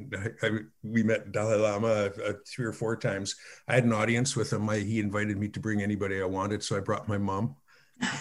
I, 0.44 0.50
we 0.84 1.04
met 1.04 1.32
Dalai 1.32 1.56
Lama 1.56 1.88
uh, 1.88 2.34
three 2.46 2.66
or 2.66 2.74
four 2.74 2.98
times. 2.98 3.38
I 3.66 3.76
had 3.76 3.86
an 3.86 3.94
audience 3.94 4.36
with 4.36 4.52
him. 4.52 4.70
I, 4.70 4.80
he 4.80 5.00
invited 5.00 5.38
me 5.38 5.48
to 5.48 5.60
bring 5.62 5.82
anybody 5.82 6.22
I 6.22 6.26
wanted, 6.26 6.64
so 6.64 6.76
I 6.76 6.82
brought 6.82 7.08
my 7.08 7.18
mom. 7.18 7.56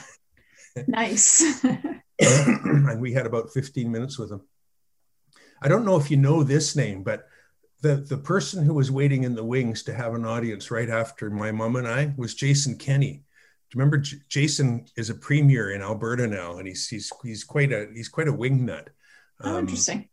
nice. 0.86 1.64
and 2.20 3.00
we 3.00 3.12
had 3.12 3.26
about 3.26 3.50
15 3.52 3.90
minutes 3.90 4.20
with 4.20 4.30
him. 4.30 4.42
I 5.60 5.66
don't 5.66 5.84
know 5.84 5.96
if 5.96 6.12
you 6.12 6.16
know 6.16 6.44
this 6.44 6.76
name, 6.76 7.02
but 7.02 7.26
the 7.80 7.96
the 7.96 8.18
person 8.18 8.64
who 8.64 8.74
was 8.74 8.90
waiting 8.90 9.24
in 9.24 9.34
the 9.34 9.44
wings 9.44 9.82
to 9.84 9.94
have 9.94 10.14
an 10.14 10.24
audience 10.24 10.70
right 10.70 10.88
after 10.88 11.30
my 11.30 11.50
mom 11.50 11.74
and 11.74 11.88
I 11.88 12.14
was 12.16 12.34
Jason 12.34 12.76
Kenney. 12.76 13.24
Do 13.70 13.76
you 13.76 13.80
remember 13.80 13.98
J- 13.98 14.18
Jason 14.30 14.86
is 14.96 15.10
a 15.10 15.14
premier 15.14 15.72
in 15.72 15.82
Alberta 15.82 16.26
now, 16.26 16.56
and 16.56 16.66
he's 16.66 16.88
he's 16.88 17.12
he's 17.22 17.44
quite 17.44 17.70
a 17.70 17.88
he's 17.94 18.08
quite 18.08 18.28
a 18.28 18.32
wingnut. 18.32 18.88
Oh, 19.42 19.56
um, 19.56 19.58
interesting. 19.60 20.08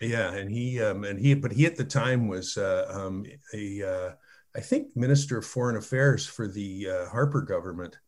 Yeah, 0.00 0.32
and 0.32 0.50
he 0.50 0.80
um, 0.80 1.04
and 1.04 1.18
he 1.18 1.34
but 1.34 1.52
he 1.52 1.66
at 1.66 1.76
the 1.76 1.84
time 1.84 2.28
was 2.28 2.56
uh, 2.56 2.86
um, 2.90 3.26
a 3.52 3.82
uh, 3.82 4.12
I 4.56 4.60
think 4.60 4.96
minister 4.96 5.36
of 5.36 5.44
foreign 5.44 5.76
affairs 5.76 6.26
for 6.26 6.48
the 6.48 6.88
uh, 6.88 7.08
Harper 7.10 7.42
government, 7.42 7.98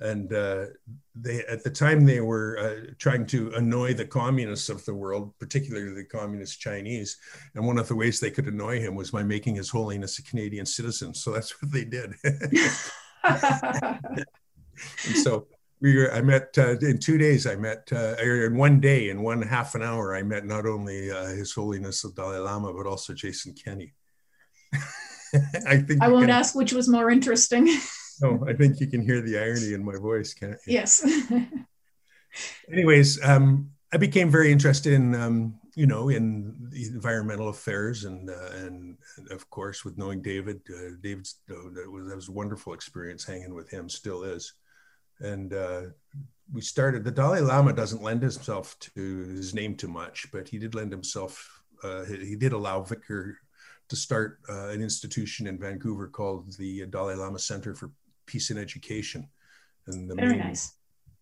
and 0.00 0.30
uh, 0.32 0.66
they 1.14 1.44
at 1.46 1.64
the 1.64 1.70
time 1.70 2.04
they 2.04 2.20
were 2.20 2.58
uh, 2.58 2.92
trying 2.98 3.24
to 3.26 3.52
annoy 3.54 3.94
the 3.94 4.04
communists 4.04 4.68
of 4.68 4.84
the 4.84 4.94
world, 4.94 5.32
particularly 5.38 5.94
the 5.94 6.04
communist 6.04 6.60
Chinese. 6.60 7.16
And 7.54 7.66
one 7.66 7.78
of 7.78 7.88
the 7.88 7.96
ways 7.96 8.20
they 8.20 8.30
could 8.30 8.48
annoy 8.48 8.80
him 8.80 8.94
was 8.96 9.12
by 9.12 9.22
making 9.22 9.54
His 9.54 9.70
Holiness 9.70 10.18
a 10.18 10.22
Canadian 10.22 10.66
citizen. 10.66 11.14
So 11.14 11.32
that's 11.32 11.62
what 11.62 11.72
they 11.72 11.84
did. 11.84 12.12
and 15.06 15.16
so 15.16 15.46
we 15.82 15.96
were, 15.96 16.12
I 16.12 16.22
met 16.22 16.54
uh, 16.56 16.78
in 16.78 16.98
two 16.98 17.18
days. 17.18 17.46
I 17.46 17.56
met 17.56 17.88
uh, 17.92 18.14
in 18.22 18.56
one 18.56 18.80
day, 18.80 19.10
in 19.10 19.20
one 19.22 19.42
half 19.42 19.74
an 19.74 19.82
hour, 19.82 20.14
I 20.14 20.22
met 20.22 20.46
not 20.46 20.64
only 20.64 21.10
uh, 21.10 21.26
His 21.26 21.52
Holiness 21.52 22.02
the 22.02 22.12
Dalai 22.12 22.38
Lama, 22.38 22.72
but 22.72 22.86
also 22.86 23.12
Jason 23.12 23.52
Kenney. 23.52 23.92
I 25.66 25.78
think 25.78 26.02
I 26.02 26.08
won't 26.08 26.26
can, 26.26 26.30
ask 26.30 26.54
which 26.54 26.72
was 26.72 26.88
more 26.88 27.10
interesting. 27.10 27.68
no, 28.20 28.44
I 28.48 28.52
think 28.52 28.80
you 28.80 28.86
can 28.86 29.02
hear 29.02 29.20
the 29.20 29.38
irony 29.38 29.72
in 29.74 29.84
my 29.84 29.96
voice, 29.96 30.32
can't 30.34 30.56
you? 30.66 30.74
Yes. 30.74 31.04
Anyways, 32.72 33.22
um, 33.24 33.70
I 33.92 33.96
became 33.96 34.30
very 34.30 34.52
interested 34.52 34.92
in 34.92 35.14
um, 35.14 35.58
you 35.74 35.86
know 35.86 36.10
in 36.10 36.70
environmental 36.72 37.48
affairs 37.48 38.04
and 38.04 38.30
uh, 38.30 38.50
and, 38.54 38.96
and, 39.16 39.30
of 39.30 39.48
course 39.50 39.84
with 39.84 39.98
knowing 39.98 40.22
David, 40.22 40.60
uh, 40.70 40.96
David's 41.02 41.40
uh, 41.50 41.70
that 41.74 41.90
was 41.90 42.06
that 42.08 42.16
was 42.16 42.28
a 42.28 42.32
wonderful 42.32 42.72
experience 42.72 43.24
hanging 43.24 43.54
with 43.54 43.68
him, 43.70 43.88
still 43.88 44.22
is, 44.22 44.52
and 45.22 45.54
uh, 45.54 45.82
we 46.52 46.60
started. 46.60 47.04
The 47.04 47.10
Dalai 47.10 47.40
Lama 47.40 47.72
doesn't 47.72 48.02
lend 48.02 48.22
himself 48.22 48.78
to 48.80 49.00
his 49.00 49.54
name 49.54 49.76
too 49.76 49.88
much, 49.88 50.26
but 50.32 50.48
he 50.48 50.58
did 50.58 50.74
lend 50.74 50.92
himself. 50.92 51.62
Uh, 51.82 52.04
he, 52.04 52.36
did 52.36 52.52
allow 52.52 52.82
Victor 52.82 53.38
to 53.88 53.96
start 53.96 54.38
uh, 54.48 54.68
an 54.68 54.82
institution 54.82 55.46
in 55.46 55.58
Vancouver 55.58 56.06
called 56.08 56.56
the 56.56 56.86
Dalai 56.86 57.14
Lama 57.14 57.38
Center 57.38 57.74
for 57.74 57.90
Peace 58.26 58.50
and 58.50 58.58
Education, 58.58 59.28
and 59.86 60.10
the 60.10 60.14
very 60.14 60.36
main, 60.36 60.38
nice. 60.38 60.74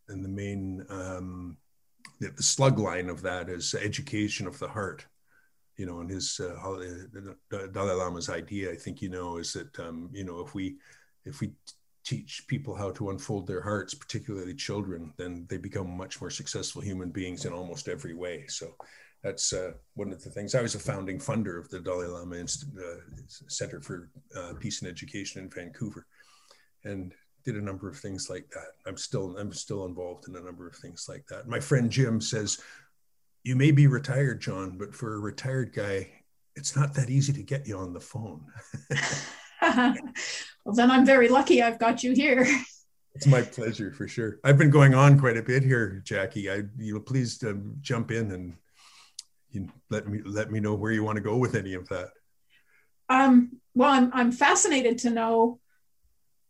And 0.09 0.25
the 0.25 0.28
main 0.28 0.85
um, 0.90 1.57
the, 2.19 2.30
the 2.30 2.42
slug 2.42 2.78
line 2.78 3.09
of 3.09 3.23
that 3.23 3.49
is 3.49 3.75
education 3.75 4.47
of 4.47 4.59
the 4.59 4.69
heart 4.69 5.07
you 5.76 5.87
know, 5.87 6.00
and 6.00 6.11
his 6.11 6.38
uh, 6.38 6.52
Dalai 7.73 7.95
Lama's 7.95 8.28
idea, 8.28 8.71
I 8.71 8.76
think 8.76 9.00
you 9.00 9.09
know, 9.09 9.38
is 9.38 9.54
that 9.54 9.80
um, 9.80 10.11
you 10.12 10.25
know 10.25 10.40
if 10.40 10.54
we 10.54 10.76
if 11.25 11.40
we 11.40 11.52
teach 12.11 12.45
people 12.49 12.75
how 12.75 12.90
to 12.90 13.11
unfold 13.11 13.47
their 13.47 13.62
hearts, 13.62 13.95
particularly 13.95 14.52
children, 14.52 15.12
then 15.17 15.47
they 15.49 15.57
become 15.57 15.88
much 15.97 16.21
more 16.21 16.31
successful 16.31 16.83
human 16.83 17.11
beings 17.11 17.45
in 17.45 17.52
almost 17.52 17.87
every 17.87 18.14
way. 18.14 18.45
So 18.49 18.75
that's 19.23 19.52
uh, 19.52 19.73
one 19.95 20.11
of 20.11 20.21
the 20.25 20.31
things. 20.31 20.57
I 20.57 20.62
was 20.62 20.75
a 20.75 20.81
founding 20.81 21.21
funder 21.21 21.57
of 21.57 21.69
the 21.69 21.79
Dalai 21.79 22.09
Lama 22.09 22.35
Inst- 22.35 22.67
uh, 22.76 23.00
Center 23.29 23.81
for 23.81 24.11
uh, 24.37 24.55
Peace 24.59 24.83
and 24.83 24.90
Education 24.90 25.45
in 25.45 25.50
Vancouver, 25.50 26.05
and 26.83 27.14
did 27.45 27.55
a 27.55 27.62
number 27.62 27.88
of 27.88 27.97
things 27.97 28.29
like 28.29 28.50
that. 28.50 28.73
I'm 28.87 28.97
still 28.97 29.37
I'm 29.38 29.52
still 29.52 29.87
involved 29.87 30.26
in 30.26 30.35
a 30.35 30.40
number 30.40 30.67
of 30.67 30.75
things 30.75 31.07
like 31.09 31.25
that. 31.29 31.47
My 31.47 31.61
friend 31.61 31.90
Jim 31.90 32.21
says, 32.21 32.61
"You 33.45 33.55
may 33.55 33.71
be 33.71 33.87
retired, 33.87 34.40
John, 34.40 34.79
but 34.79 34.97
for 34.97 35.14
a 35.14 35.21
retired 35.21 35.73
guy, 35.73 36.11
it's 36.57 36.75
not 36.75 36.93
that 36.95 37.09
easy 37.09 37.33
to 37.35 37.43
get 37.43 37.69
you 37.69 37.76
on 37.76 37.93
the 37.93 38.00
phone." 38.00 38.47
well, 40.64 40.75
then 40.75 40.90
I'm 40.90 41.07
very 41.07 41.29
lucky 41.29 41.62
I've 41.62 41.79
got 41.79 42.02
you 42.02 42.12
here. 42.12 42.47
It's 43.14 43.26
my 43.26 43.43
pleasure 43.43 43.93
for 43.93 44.07
sure. 44.07 44.38
I've 44.45 44.57
been 44.57 44.71
going 44.71 44.95
on 44.95 45.19
quite 45.19 45.37
a 45.37 45.43
bit 45.43 45.62
here, 45.62 46.00
Jackie. 46.05 46.50
I 46.50 46.62
you 46.79 46.95
know 46.95 47.00
please 47.00 47.43
um, 47.43 47.76
jump 47.81 48.11
in 48.11 48.31
and 48.33 48.55
you 49.50 49.69
let 49.90 50.07
me 50.07 50.21
let 50.25 50.50
me 50.50 50.61
know 50.61 50.75
where 50.75 50.93
you 50.93 51.02
want 51.02 51.17
to 51.17 51.23
go 51.23 51.37
with 51.37 51.55
any 51.55 51.75
of 51.75 51.88
that. 51.88 52.11
Um, 53.09 53.59
well, 53.75 53.90
I'm 53.90 54.11
I'm 54.14 54.33
fascinated 54.33 54.99
to 54.99 55.11
know 55.11 55.59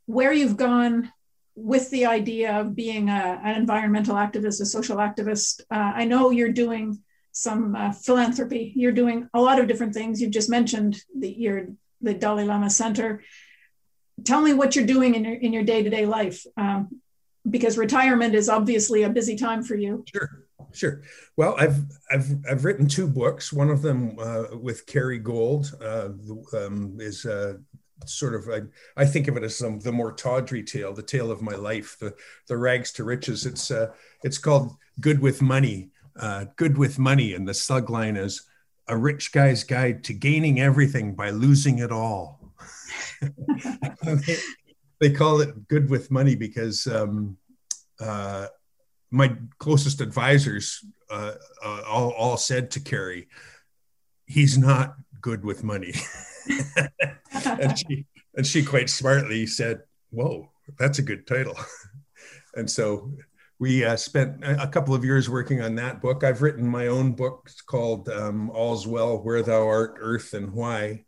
where 0.07 0.33
you've 0.33 0.57
gone 0.57 1.11
with 1.55 1.90
the 1.90 2.07
idea 2.07 2.61
of 2.61 2.75
being 2.75 3.09
a, 3.09 3.40
an 3.43 3.57
environmental 3.57 4.17
activist, 4.17 4.61
a 4.61 4.67
social 4.67 4.97
activist. 4.97 5.61
Uh, 5.71 5.93
I 5.95 6.05
know 6.05 6.31
you're 6.31 6.52
doing 6.52 7.02
some 7.33 7.75
uh, 7.75 7.93
philanthropy. 7.93 8.73
You're 8.75 8.93
doing 8.93 9.29
a 9.35 9.40
lot 9.40 9.59
of 9.59 9.69
different 9.69 9.95
things. 9.95 10.21
You've 10.21 10.33
just 10.33 10.50
mentioned 10.50 11.02
the, 11.17 11.29
your, 11.29 11.67
the 12.00 12.14
Dalai 12.14 12.45
Lama 12.45 12.71
Center. 12.71 13.23
Tell 14.25 14.40
me 14.40 14.52
what 14.52 14.76
you're 14.76 14.87
doing 14.87 15.14
in 15.14 15.25
your 15.25 15.35
in 15.35 15.52
your 15.52 15.62
day 15.62 15.83
to 15.83 15.90
day 15.90 16.07
life, 16.07 16.45
um, 16.57 17.00
because 17.49 17.78
retirement 17.78 18.35
is 18.35 18.49
obviously 18.49 19.02
a 19.02 19.09
busy 19.09 19.37
time 19.37 19.62
for 19.62 19.75
you. 19.75 20.04
Sure, 20.12 20.45
sure. 20.73 21.02
Well, 21.37 21.54
I've 21.59 21.78
I've 22.11 22.28
I've 22.49 22.64
written 22.64 22.87
two 22.87 23.09
books. 23.09 23.52
One 23.52 23.71
of 23.71 23.83
them 23.83 24.19
uh, 24.19 24.57
with 24.61 24.87
Kerry 24.87 25.19
Gold 25.19 25.75
uh, 25.80 26.11
um, 26.52 26.97
is 27.00 27.25
uh, 27.25 27.54
sort 28.07 28.35
of 28.35 28.49
I, 28.49 29.02
I 29.02 29.07
think 29.07 29.28
of 29.28 29.37
it 29.37 29.42
as 29.42 29.57
some 29.57 29.80
the 29.80 29.92
more 29.92 30.12
tawdry 30.12 30.62
tale, 30.62 30.92
the 30.92 31.02
tale 31.02 31.30
of 31.30 31.42
my 31.42 31.54
life, 31.54 31.97
the 31.99 32.14
the 32.47 32.57
rags 32.57 32.92
to 32.92 33.04
riches. 33.04 33.47
It's 33.47 33.71
uh, 33.71 33.92
it's 34.23 34.38
called 34.38 34.76
Good 35.00 35.21
with 35.21 35.40
Money, 35.40 35.90
uh, 36.19 36.47
Good 36.57 36.76
with 36.76 36.99
Money, 36.99 37.35
and 37.35 37.49
the 37.49 37.54
slug 37.54 37.88
line 37.88 38.16
is 38.16 38.47
a 38.90 38.97
rich 38.97 39.32
guy's 39.32 39.64
guide 39.64 40.04
to 40.04 40.12
gaining 40.12 40.61
everything 40.61 41.14
by 41.14 41.30
losing 41.30 41.78
it 41.78 41.92
all. 41.92 42.40
they 45.00 45.11
call 45.11 45.40
it 45.40 45.68
Good 45.68 45.88
with 45.88 46.11
Money 46.11 46.35
because 46.35 46.87
um, 46.87 47.38
uh, 48.00 48.49
my 49.11 49.37
closest 49.59 50.00
advisors 50.00 50.85
uh, 51.09 51.35
uh, 51.64 51.82
all, 51.87 52.11
all 52.11 52.37
said 52.37 52.70
to 52.73 52.80
Kerry, 52.80 53.28
he's 54.26 54.59
not 54.59 54.97
good 55.20 55.44
with 55.44 55.64
money. 55.64 55.94
and 57.44 57.78
she 57.78 58.06
and 58.35 58.47
she 58.47 58.64
quite 58.64 58.88
smartly 58.88 59.47
said, 59.47 59.82
"Whoa, 60.11 60.50
that's 60.78 60.99
a 60.99 61.02
good 61.02 61.26
title." 61.26 61.56
and 62.54 62.70
so 62.70 63.12
we 63.61 63.85
uh, 63.85 63.95
spent 63.95 64.43
a 64.43 64.67
couple 64.67 64.95
of 64.95 65.05
years 65.05 65.29
working 65.29 65.61
on 65.61 65.75
that 65.75 66.00
book. 66.00 66.25
I've 66.25 66.40
written 66.40 66.67
my 66.67 66.87
own 66.87 67.12
book 67.12 67.50
called 67.67 68.09
um, 68.09 68.50
"All's 68.50 68.87
Well: 68.87 69.19
Where 69.19 69.43
Thou 69.43 69.67
Art, 69.67 69.97
Earth, 70.00 70.33
and 70.33 70.52
Why." 70.52 71.05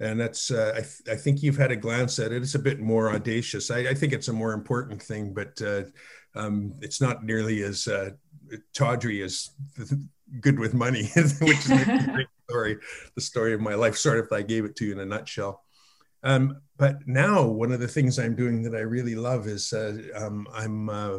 And 0.00 0.20
that's, 0.20 0.52
uh, 0.52 0.74
I, 0.76 0.80
th- 0.82 1.08
I, 1.10 1.16
think 1.16 1.42
you've 1.42 1.56
had 1.56 1.72
a 1.72 1.76
glance 1.76 2.20
at 2.20 2.30
it. 2.30 2.40
It's 2.40 2.54
a 2.54 2.60
bit 2.60 2.78
more 2.78 3.10
audacious. 3.12 3.68
I, 3.68 3.78
I 3.78 3.94
think 3.94 4.12
it's 4.12 4.28
a 4.28 4.32
more 4.32 4.52
important 4.52 5.02
thing, 5.02 5.34
but 5.34 5.60
uh, 5.60 5.82
um, 6.36 6.74
it's 6.80 7.00
not 7.00 7.24
nearly 7.24 7.64
as 7.64 7.88
uh, 7.88 8.10
tawdry 8.72 9.24
as 9.24 9.50
good 10.40 10.60
with 10.60 10.72
money, 10.72 11.10
which 11.16 11.68
is 11.68 11.84
great 11.84 12.28
story, 12.48 12.76
the 13.16 13.20
story 13.20 13.54
of 13.54 13.60
my 13.60 13.74
life. 13.74 13.96
Sort 13.96 14.20
of, 14.20 14.28
I 14.30 14.42
gave 14.42 14.64
it 14.64 14.76
to 14.76 14.84
you 14.84 14.92
in 14.92 15.00
a 15.00 15.04
nutshell. 15.04 15.64
Um, 16.22 16.60
but 16.76 17.06
now, 17.08 17.44
one 17.44 17.72
of 17.72 17.80
the 17.80 17.88
things 17.88 18.20
I'm 18.20 18.36
doing 18.36 18.62
that 18.62 18.76
I 18.76 18.82
really 18.82 19.16
love 19.16 19.48
is 19.48 19.72
uh, 19.72 19.98
um, 20.14 20.46
I'm 20.52 20.88
uh, 20.88 21.18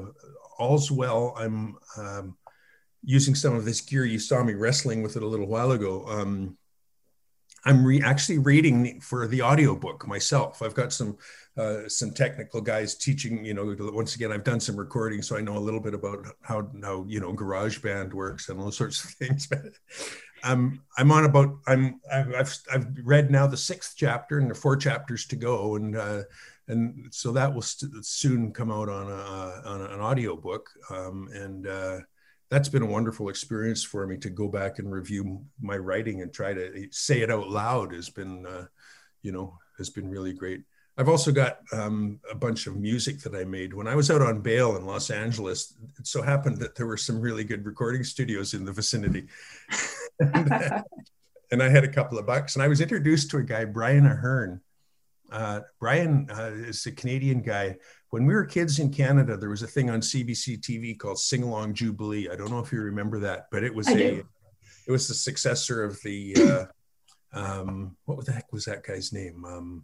all's 0.60 0.92
well. 0.92 1.34
I'm 1.38 1.78
um, 1.98 2.38
using 3.04 3.36
some 3.36 3.56
of 3.56 3.66
this 3.66 3.82
gear. 3.82 4.06
You 4.06 4.20
saw 4.20 4.44
me 4.44 4.54
wrestling 4.54 5.02
with 5.02 5.16
it 5.16 5.24
a 5.24 5.28
little 5.28 5.48
while 5.48 5.72
ago. 5.72 6.06
Um, 6.08 6.58
I'm 7.66 7.86
re- 7.86 8.02
actually 8.02 8.38
reading 8.38 9.02
for 9.02 9.28
the 9.28 9.42
audiobook 9.42 10.08
myself. 10.08 10.62
I've 10.62 10.76
got 10.76 10.94
some 10.94 11.18
uh, 11.58 11.90
some 11.90 12.12
technical 12.12 12.62
guys 12.62 12.96
teaching. 12.96 13.44
You 13.44 13.54
know, 13.54 13.76
once 13.92 14.16
again, 14.16 14.32
I've 14.32 14.46
done 14.46 14.60
some 14.60 14.78
recording, 14.78 15.22
so 15.22 15.36
I 15.36 15.42
know 15.42 15.58
a 15.58 15.60
little 15.60 15.82
bit 15.82 15.94
about 15.94 16.26
how 16.42 16.70
how 16.82 17.06
you 17.08 17.20
know 17.20 17.34
GarageBand 17.34 18.14
works 18.14 18.50
and 18.50 18.60
those 18.60 18.78
sorts 18.78 19.04
of 19.04 19.10
things. 19.22 19.48
But 19.48 19.74
I'm 20.44 20.82
I'm 20.98 21.12
on 21.12 21.26
about 21.26 21.58
I'm 21.68 22.00
I've 22.12 22.58
I've 22.72 22.88
read 23.04 23.30
now 23.30 23.48
the 23.48 23.58
sixth 23.58 23.96
chapter 23.98 24.38
and 24.38 24.48
there 24.48 24.54
are 24.54 24.56
four 24.56 24.78
chapters 24.78 25.26
to 25.28 25.36
go, 25.36 25.76
and 25.76 25.98
uh, 25.98 26.24
and 26.70 27.08
so 27.12 27.32
that 27.34 27.54
will 27.54 27.62
st- 27.62 28.06
soon 28.06 28.54
come 28.54 28.72
out 28.72 28.88
on 28.88 29.12
a 29.12 29.70
on 29.70 29.82
an 29.82 30.00
audio 30.00 30.38
book, 30.38 30.70
um, 30.90 31.28
and 31.34 31.68
uh, 31.68 32.00
that's 32.50 32.70
been 32.70 32.84
a 32.84 32.86
wonderful 32.86 33.30
experience 33.30 33.84
for 33.84 34.08
me 34.08 34.18
to 34.18 34.30
go 34.30 34.48
back 34.48 34.80
and 34.80 34.92
review 34.92 35.44
my 35.62 35.78
writing 35.78 36.22
and 36.22 36.34
try 36.34 36.54
to 36.54 36.88
say 36.92 37.22
it 37.22 37.32
out 37.32 37.50
loud 37.50 37.94
has 37.94 38.10
been 38.10 38.46
uh, 38.46 38.66
you 39.22 39.32
know 39.32 39.58
has 39.78 39.90
been 39.90 40.10
really 40.10 40.34
great 40.34 40.64
I've 41.00 41.08
also 41.08 41.32
got 41.32 41.60
um, 41.72 42.20
a 42.30 42.36
bunch 42.36 42.68
of 42.68 42.76
music 42.76 43.22
that 43.22 43.34
I 43.34 43.46
made 43.46 43.74
when 43.74 43.88
I 43.88 43.96
was 43.96 44.12
out 44.12 44.22
on 44.22 44.42
bail 44.42 44.76
in 44.76 44.86
Los 44.86 45.10
Angeles. 45.10 45.74
It 45.98 46.06
so 46.06 46.22
happened 46.22 46.58
that 46.58 46.76
there 46.76 46.88
were 46.88 46.98
some 46.98 47.22
really 47.22 47.46
good 47.46 47.66
recording 47.66 48.04
studios 48.04 48.54
in 48.54 48.66
the 48.66 48.74
vicinity. 48.74 49.28
and, 50.20 50.52
and, 51.52 51.64
I 51.64 51.70
had 51.70 51.86
a 51.86 51.92
couple 51.92 52.20
of 52.20 52.26
bucks, 52.26 52.56
and 52.56 52.64
I 52.64 52.68
was 52.68 52.82
introduced 52.82 53.32
to 53.32 53.38
a 53.38 53.44
guy, 53.44 53.64
Brian 53.64 54.06
Ahern. 54.06 54.60
Uh, 55.32 55.62
Brian 55.80 56.28
uh, 56.32 56.52
is 56.54 56.86
a 56.86 56.92
Canadian 56.92 57.42
guy. 57.42 57.76
When 58.10 58.26
we 58.26 58.34
were 58.34 58.46
kids 58.46 58.80
in 58.80 58.92
Canada, 58.92 59.38
there 59.38 59.50
was 59.50 59.62
a 59.62 59.68
thing 59.68 59.90
on 59.90 60.02
CBC 60.02 60.60
TV 60.60 60.98
called 60.98 61.20
Sing 61.20 61.44
Along 61.44 61.74
Jubilee. 61.74 62.30
I 62.30 62.36
don't 62.36 62.50
know 62.50 62.60
if 62.60 62.72
you 62.72 62.82
remember 62.82 63.20
that, 63.20 63.48
but 63.52 63.64
it 63.64 63.74
was 63.74 63.88
I 63.88 63.92
a 63.92 63.98
do. 63.98 64.28
it 64.88 64.92
was 64.92 65.08
the 65.08 65.14
successor 65.14 65.84
of 65.84 66.02
the 66.04 66.70
uh, 67.34 67.40
um, 67.40 67.96
what 68.06 68.26
the 68.26 68.32
heck 68.32 68.52
was 68.52 68.66
that 68.66 68.84
guy's 68.84 69.14
name? 69.14 69.46
Um, 69.46 69.84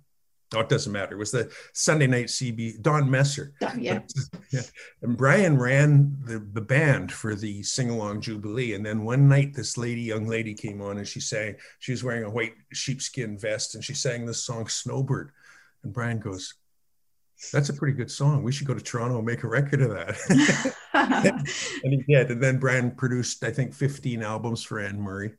Oh, 0.56 0.62
it 0.62 0.70
doesn't 0.70 0.92
matter. 0.92 1.16
It 1.16 1.20
was 1.20 1.32
the 1.32 1.52
Sunday 1.74 2.08
night 2.08 2.28
CB, 2.28 2.82
Don 2.82 3.10
Messer. 3.10 3.54
yeah. 3.78 4.00
yeah. 4.52 4.62
And 5.02 5.18
Brian 5.18 5.58
ran 5.58 6.18
the, 6.24 6.40
the 6.40 6.62
band 6.62 7.12
for 7.12 7.36
the 7.36 7.62
sing 7.64 7.90
along 7.90 8.22
Jubilee. 8.22 8.74
And 8.74 8.86
then 8.86 9.04
one 9.04 9.28
night, 9.28 9.54
this 9.54 9.78
lady, 9.78 10.02
young 10.02 10.28
lady, 10.28 10.54
came 10.54 10.82
on 10.82 10.98
and 10.98 11.08
she 11.08 11.20
sang, 11.20 11.56
she 11.80 11.92
was 11.92 12.04
wearing 12.04 12.24
a 12.24 12.30
white 12.30 12.54
sheepskin 12.74 13.38
vest 13.38 13.76
and 13.76 13.84
she 13.84 13.94
sang 13.94 14.26
this 14.26 14.44
song, 14.44 14.68
Snowbird. 14.68 15.32
And 15.84 15.94
Brian 15.94 16.20
goes, 16.20 16.54
That's 17.52 17.70
a 17.70 17.74
pretty 17.74 17.98
good 17.98 18.12
song. 18.12 18.44
We 18.44 18.52
should 18.52 18.68
go 18.68 18.74
to 18.74 18.82
Toronto 18.82 19.18
and 19.18 19.26
make 19.26 19.44
a 19.44 19.48
record 19.48 19.82
of 19.82 19.92
that. 19.92 20.74
and 21.84 21.94
he 21.94 22.04
did. 22.08 22.32
And 22.32 22.42
then 22.42 22.58
Brian 22.58 22.92
produced, 22.92 23.44
I 23.44 23.52
think, 23.52 23.74
15 23.74 24.24
albums 24.24 24.64
for 24.64 24.80
Anne 24.80 25.00
Murray. 25.00 25.34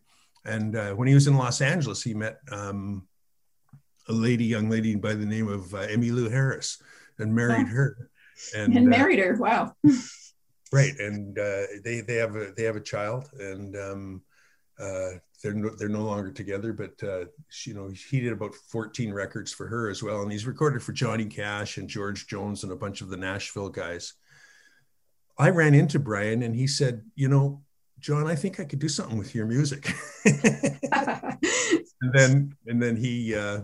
And 0.44 0.76
uh, 0.76 0.92
when 0.92 1.08
he 1.08 1.14
was 1.14 1.26
in 1.26 1.37
Los 1.37 1.61
Angeles, 1.61 2.02
he 2.02 2.14
met 2.14 2.38
um, 2.52 3.08
a 4.08 4.12
lady, 4.12 4.44
young 4.44 4.70
lady 4.70 4.94
by 4.94 5.14
the 5.14 5.26
name 5.26 5.48
of 5.48 5.75
uh, 5.75 5.86
Emmylou 5.88 6.30
Harris, 6.30 6.82
and 7.18 7.34
married 7.34 7.68
her. 7.68 8.10
and, 8.54 8.76
and 8.76 8.86
uh, 8.86 8.90
married 8.90 9.20
uh, 9.20 9.25
her. 9.25 9.36
Wow. 9.36 9.75
right, 10.72 10.92
and 10.98 11.38
uh, 11.38 11.62
they 11.84 12.00
they 12.00 12.16
have 12.16 12.36
a 12.36 12.52
they 12.56 12.64
have 12.64 12.76
a 12.76 12.80
child, 12.80 13.28
and 13.38 13.76
um, 13.76 14.22
uh, 14.78 15.10
they're 15.42 15.54
no, 15.54 15.70
they're 15.70 15.88
no 15.88 16.02
longer 16.02 16.30
together. 16.30 16.72
But 16.72 17.02
uh, 17.02 17.26
she, 17.48 17.70
you 17.70 17.76
know, 17.76 17.88
he 17.88 18.20
did 18.20 18.32
about 18.32 18.54
14 18.54 19.12
records 19.12 19.52
for 19.52 19.66
her 19.66 19.90
as 19.90 20.02
well, 20.02 20.22
and 20.22 20.30
he's 20.30 20.46
recorded 20.46 20.82
for 20.82 20.92
Johnny 20.92 21.26
Cash 21.26 21.78
and 21.78 21.88
George 21.88 22.26
Jones 22.26 22.62
and 22.62 22.72
a 22.72 22.76
bunch 22.76 23.00
of 23.00 23.08
the 23.08 23.16
Nashville 23.16 23.68
guys. 23.68 24.14
I 25.38 25.50
ran 25.50 25.75
into 25.75 25.98
Brian, 25.98 26.42
and 26.42 26.56
he 26.56 26.66
said, 26.66 27.02
you 27.14 27.28
know, 27.28 27.62
John, 27.98 28.26
I 28.26 28.34
think 28.34 28.58
I 28.58 28.64
could 28.64 28.78
do 28.78 28.88
something 28.88 29.18
with 29.18 29.34
your 29.34 29.46
music. 29.46 29.92
and 30.25 32.12
then 32.12 32.56
and 32.66 32.82
then 32.82 32.96
he 32.96 33.34
uh, 33.34 33.60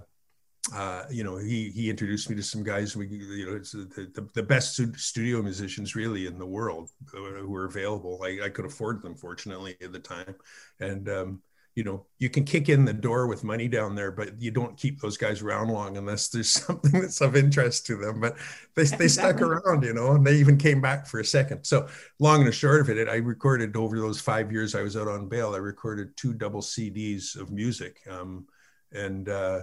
uh, 0.74 1.04
you 1.10 1.24
know, 1.24 1.36
he 1.36 1.70
he 1.70 1.90
introduced 1.90 2.30
me 2.30 2.36
to 2.36 2.42
some 2.42 2.62
guys. 2.62 2.96
We, 2.96 3.06
you 3.06 3.46
know, 3.46 3.56
it's 3.56 3.72
the, 3.72 4.10
the, 4.14 4.28
the 4.34 4.42
best 4.42 4.80
studio 4.98 5.42
musicians 5.42 5.94
really 5.94 6.26
in 6.26 6.38
the 6.38 6.46
world 6.46 6.90
who 7.10 7.48
were 7.48 7.66
available. 7.66 8.20
I, 8.24 8.40
I 8.44 8.48
could 8.48 8.64
afford 8.64 9.02
them, 9.02 9.14
fortunately, 9.14 9.76
at 9.82 9.92
the 9.92 9.98
time. 9.98 10.34
And 10.80 11.08
um, 11.08 11.42
you 11.74 11.84
know, 11.84 12.04
you 12.18 12.28
can 12.28 12.44
kick 12.44 12.68
in 12.68 12.84
the 12.84 12.92
door 12.92 13.26
with 13.26 13.44
money 13.44 13.66
down 13.66 13.94
there, 13.94 14.12
but 14.12 14.40
you 14.40 14.50
don't 14.50 14.76
keep 14.76 15.00
those 15.00 15.16
guys 15.16 15.40
around 15.40 15.68
long 15.68 15.96
unless 15.96 16.28
there's 16.28 16.50
something 16.66 17.00
that's 17.00 17.20
of 17.20 17.34
interest 17.34 17.86
to 17.86 17.96
them. 17.96 18.20
But 18.20 18.36
they, 18.74 18.84
they 18.84 19.08
stuck 19.08 19.40
around, 19.40 19.82
you 19.82 19.94
know, 19.94 20.12
and 20.12 20.26
they 20.26 20.36
even 20.36 20.58
came 20.58 20.80
back 20.80 21.06
for 21.06 21.20
a 21.20 21.24
second. 21.24 21.64
So 21.64 21.88
long 22.18 22.44
and 22.44 22.54
short 22.54 22.82
of 22.82 22.90
it, 22.90 23.08
I 23.08 23.16
recorded 23.16 23.74
over 23.76 23.98
those 23.98 24.20
five 24.20 24.52
years 24.52 24.74
I 24.74 24.82
was 24.82 24.96
out 24.96 25.08
on 25.08 25.28
bail. 25.28 25.54
I 25.54 25.58
recorded 25.58 26.16
two 26.16 26.34
double 26.34 26.60
CDs 26.60 27.40
of 27.40 27.50
music, 27.50 28.00
um, 28.10 28.46
and 28.92 29.28
uh, 29.30 29.60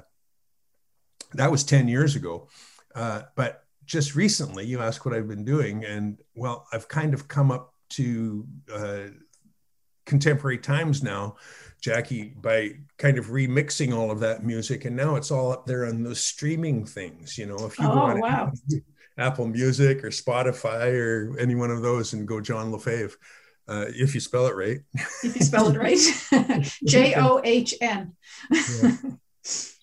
that 1.34 1.52
was 1.52 1.64
10 1.64 1.88
years 1.88 2.16
ago. 2.16 2.48
Uh, 2.96 3.24
but 3.36 3.64
just 3.86 4.16
recently, 4.16 4.66
you 4.66 4.82
asked 4.82 5.06
what 5.06 5.16
I've 5.16 5.28
been 5.28 5.46
doing, 5.46 5.84
and 5.84 6.20
well, 6.36 6.68
I've 6.72 6.88
kind 6.88 7.14
of 7.14 7.28
come 7.28 7.52
up 7.52 7.74
to 7.92 8.46
uh, 8.72 9.08
contemporary 10.06 10.60
times 10.60 11.02
now, 11.02 11.38
Jackie, 11.82 12.36
by 12.40 12.72
kind 12.98 13.18
of 13.18 13.28
remixing 13.28 13.96
all 13.96 14.12
of 14.12 14.20
that 14.20 14.44
music, 14.44 14.86
and 14.86 14.96
now 14.96 15.16
it's 15.16 15.32
all 15.32 15.52
up 15.52 15.66
there 15.66 15.86
on 15.86 16.04
those 16.04 16.20
streaming 16.20 16.86
things. 16.86 17.38
You 17.38 17.48
know, 17.48 17.66
if 17.66 17.80
you 17.80 17.88
oh, 17.88 17.94
go 17.94 18.00
on 18.00 18.20
wow. 18.20 18.52
Apple 19.18 19.48
Music 19.48 20.04
or 20.04 20.10
Spotify 20.10 20.94
or 20.94 21.38
any 21.40 21.56
one 21.56 21.72
of 21.72 21.82
those, 21.82 22.14
and 22.14 22.28
go 22.28 22.40
John 22.42 22.72
Lefebvre. 22.72 23.18
Uh, 23.68 23.86
if 23.90 24.16
you 24.16 24.20
spell 24.20 24.48
it 24.48 24.56
right. 24.56 24.80
if 25.24 25.36
you 25.36 25.46
spell 25.46 25.68
it 25.70 25.78
right, 25.78 26.72
J 26.86 27.14
O 27.16 27.40
H 27.44 27.76
N. 27.82 28.14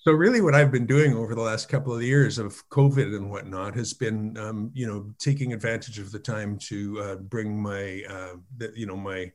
So 0.06 0.12
really, 0.12 0.40
what 0.40 0.54
I've 0.54 0.70
been 0.70 0.86
doing 0.86 1.16
over 1.16 1.34
the 1.34 1.40
last 1.40 1.68
couple 1.68 1.92
of 1.92 2.00
years 2.00 2.38
of 2.38 2.62
COVID 2.68 3.16
and 3.16 3.28
whatnot 3.28 3.74
has 3.74 3.92
been, 3.92 4.36
um, 4.38 4.70
you 4.72 4.86
know, 4.86 5.12
taking 5.18 5.52
advantage 5.52 5.98
of 5.98 6.12
the 6.12 6.18
time 6.20 6.58
to 6.68 7.00
uh, 7.00 7.16
bring 7.16 7.60
my, 7.60 8.04
uh, 8.08 8.34
the, 8.56 8.72
you 8.76 8.86
know, 8.86 8.96
my, 8.96 9.32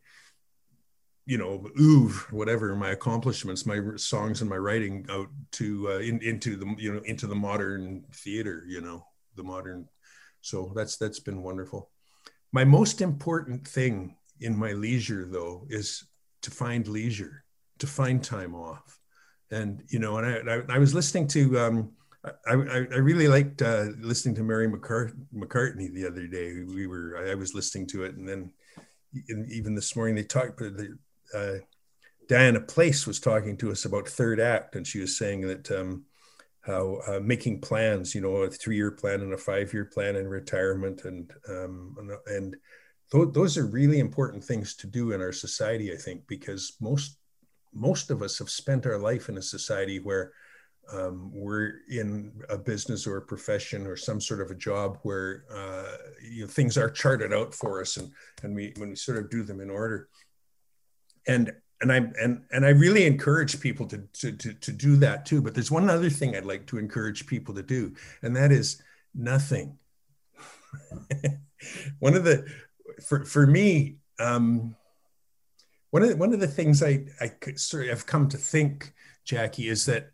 you 1.25 1.37
know, 1.37 1.67
oeuvre, 1.77 2.33
whatever, 2.33 2.73
my 2.73 2.91
accomplishments, 2.91 3.65
my 3.65 3.81
songs 3.97 4.39
and 4.39 4.49
my 4.49 4.55
writing 4.55 5.05
out 5.09 5.27
to 5.51 5.89
uh, 5.91 5.97
in, 5.97 6.21
into 6.21 6.55
the, 6.55 6.73
you 6.77 6.93
know, 6.93 7.01
into 7.03 7.27
the 7.27 7.35
modern 7.35 8.05
theater, 8.13 8.63
you 8.65 8.79
know, 8.79 9.05
the 9.35 9.43
modern. 9.43 9.89
So 10.39 10.71
that's 10.73 10.95
that's 10.95 11.19
been 11.19 11.43
wonderful. 11.43 11.89
My 12.53 12.63
most 12.63 13.01
important 13.01 13.67
thing 13.67 14.15
in 14.39 14.57
my 14.57 14.71
leisure, 14.71 15.27
though, 15.29 15.67
is 15.69 16.05
to 16.43 16.49
find 16.49 16.87
leisure, 16.87 17.43
to 17.79 17.87
find 17.87 18.23
time 18.23 18.55
off 18.55 19.00
and 19.51 19.83
you 19.89 19.99
know, 19.99 20.17
and 20.17 20.49
I, 20.49 20.55
I, 20.55 20.75
I 20.75 20.79
was 20.79 20.93
listening 20.93 21.27
to, 21.29 21.59
um, 21.59 21.91
I, 22.47 22.53
I, 22.53 22.99
really 22.99 23.27
liked 23.27 23.61
uh, 23.61 23.87
listening 23.99 24.35
to 24.35 24.43
Mary 24.43 24.67
McCartney 24.67 25.93
the 25.93 26.07
other 26.07 26.27
day. 26.27 26.63
We 26.63 26.87
were, 26.87 27.27
I 27.29 27.35
was 27.35 27.53
listening 27.53 27.87
to 27.87 28.03
it, 28.03 28.15
and 28.15 28.27
then 28.27 28.53
even 29.49 29.75
this 29.75 29.95
morning 29.95 30.15
they 30.15 30.23
talked. 30.23 30.57
The, 30.57 30.97
uh, 31.35 31.65
Diana 32.27 32.61
Place 32.61 33.05
was 33.05 33.19
talking 33.19 33.57
to 33.57 33.71
us 33.71 33.83
about 33.83 34.07
third 34.07 34.39
act, 34.39 34.75
and 34.75 34.87
she 34.87 34.99
was 34.99 35.17
saying 35.17 35.41
that 35.41 35.69
um, 35.71 36.05
how 36.61 36.99
uh, 37.07 37.19
making 37.19 37.59
plans, 37.59 38.15
you 38.15 38.21
know, 38.21 38.35
a 38.35 38.49
three-year 38.49 38.91
plan 38.91 39.21
and 39.21 39.33
a 39.33 39.37
five-year 39.37 39.85
plan 39.85 40.15
in 40.15 40.27
retirement, 40.27 41.03
and 41.03 41.33
um, 41.49 41.97
and 42.27 42.55
th- 43.11 43.33
those 43.33 43.57
are 43.57 43.65
really 43.65 43.99
important 43.99 44.43
things 44.43 44.75
to 44.77 44.87
do 44.87 45.11
in 45.11 45.21
our 45.21 45.33
society, 45.33 45.91
I 45.91 45.97
think, 45.97 46.27
because 46.27 46.77
most 46.79 47.17
most 47.73 48.11
of 48.11 48.21
us 48.21 48.37
have 48.39 48.49
spent 48.49 48.85
our 48.85 48.97
life 48.97 49.29
in 49.29 49.37
a 49.37 49.41
society 49.41 49.99
where 49.99 50.33
um, 50.91 51.31
we're 51.33 51.73
in 51.89 52.31
a 52.49 52.57
business 52.57 53.07
or 53.07 53.17
a 53.17 53.21
profession 53.21 53.87
or 53.87 53.95
some 53.95 54.19
sort 54.19 54.41
of 54.41 54.51
a 54.51 54.55
job 54.55 54.97
where 55.03 55.45
uh, 55.53 55.97
you 56.21 56.41
know, 56.41 56.47
things 56.47 56.77
are 56.77 56.89
charted 56.89 57.33
out 57.33 57.53
for 57.53 57.81
us 57.81 57.97
and, 57.97 58.11
and 58.43 58.55
we 58.55 58.73
when 58.77 58.89
we 58.89 58.95
sort 58.95 59.17
of 59.17 59.29
do 59.29 59.43
them 59.43 59.61
in 59.61 59.69
order 59.69 60.09
and 61.27 61.53
and 61.81 61.91
I 61.91 61.97
and 62.21 62.43
and 62.51 62.65
I 62.65 62.69
really 62.69 63.05
encourage 63.05 63.59
people 63.59 63.85
to, 63.87 63.97
to 64.13 64.31
to 64.31 64.53
to 64.53 64.71
do 64.71 64.95
that 64.97 65.25
too. 65.25 65.41
But 65.41 65.53
there's 65.53 65.71
one 65.71 65.89
other 65.89 66.09
thing 66.09 66.35
I'd 66.35 66.45
like 66.45 66.67
to 66.67 66.77
encourage 66.77 67.25
people 67.25 67.55
to 67.55 67.63
do, 67.63 67.93
and 68.21 68.35
that 68.35 68.51
is 68.51 68.81
nothing. 69.15 69.77
one 71.99 72.15
of 72.15 72.23
the 72.23 72.45
for 73.07 73.25
for 73.25 73.47
me, 73.47 73.97
um, 74.19 74.75
one 75.91 76.03
of 76.03 76.09
the, 76.09 76.15
one 76.15 76.33
of 76.33 76.39
the 76.39 76.47
things 76.47 76.81
I 76.81 77.05
I 77.19 77.31
sort 77.55 77.89
of 77.89 78.05
come 78.05 78.27
to 78.29 78.37
think, 78.37 78.93
Jackie, 79.23 79.69
is 79.69 79.85
that 79.85 80.11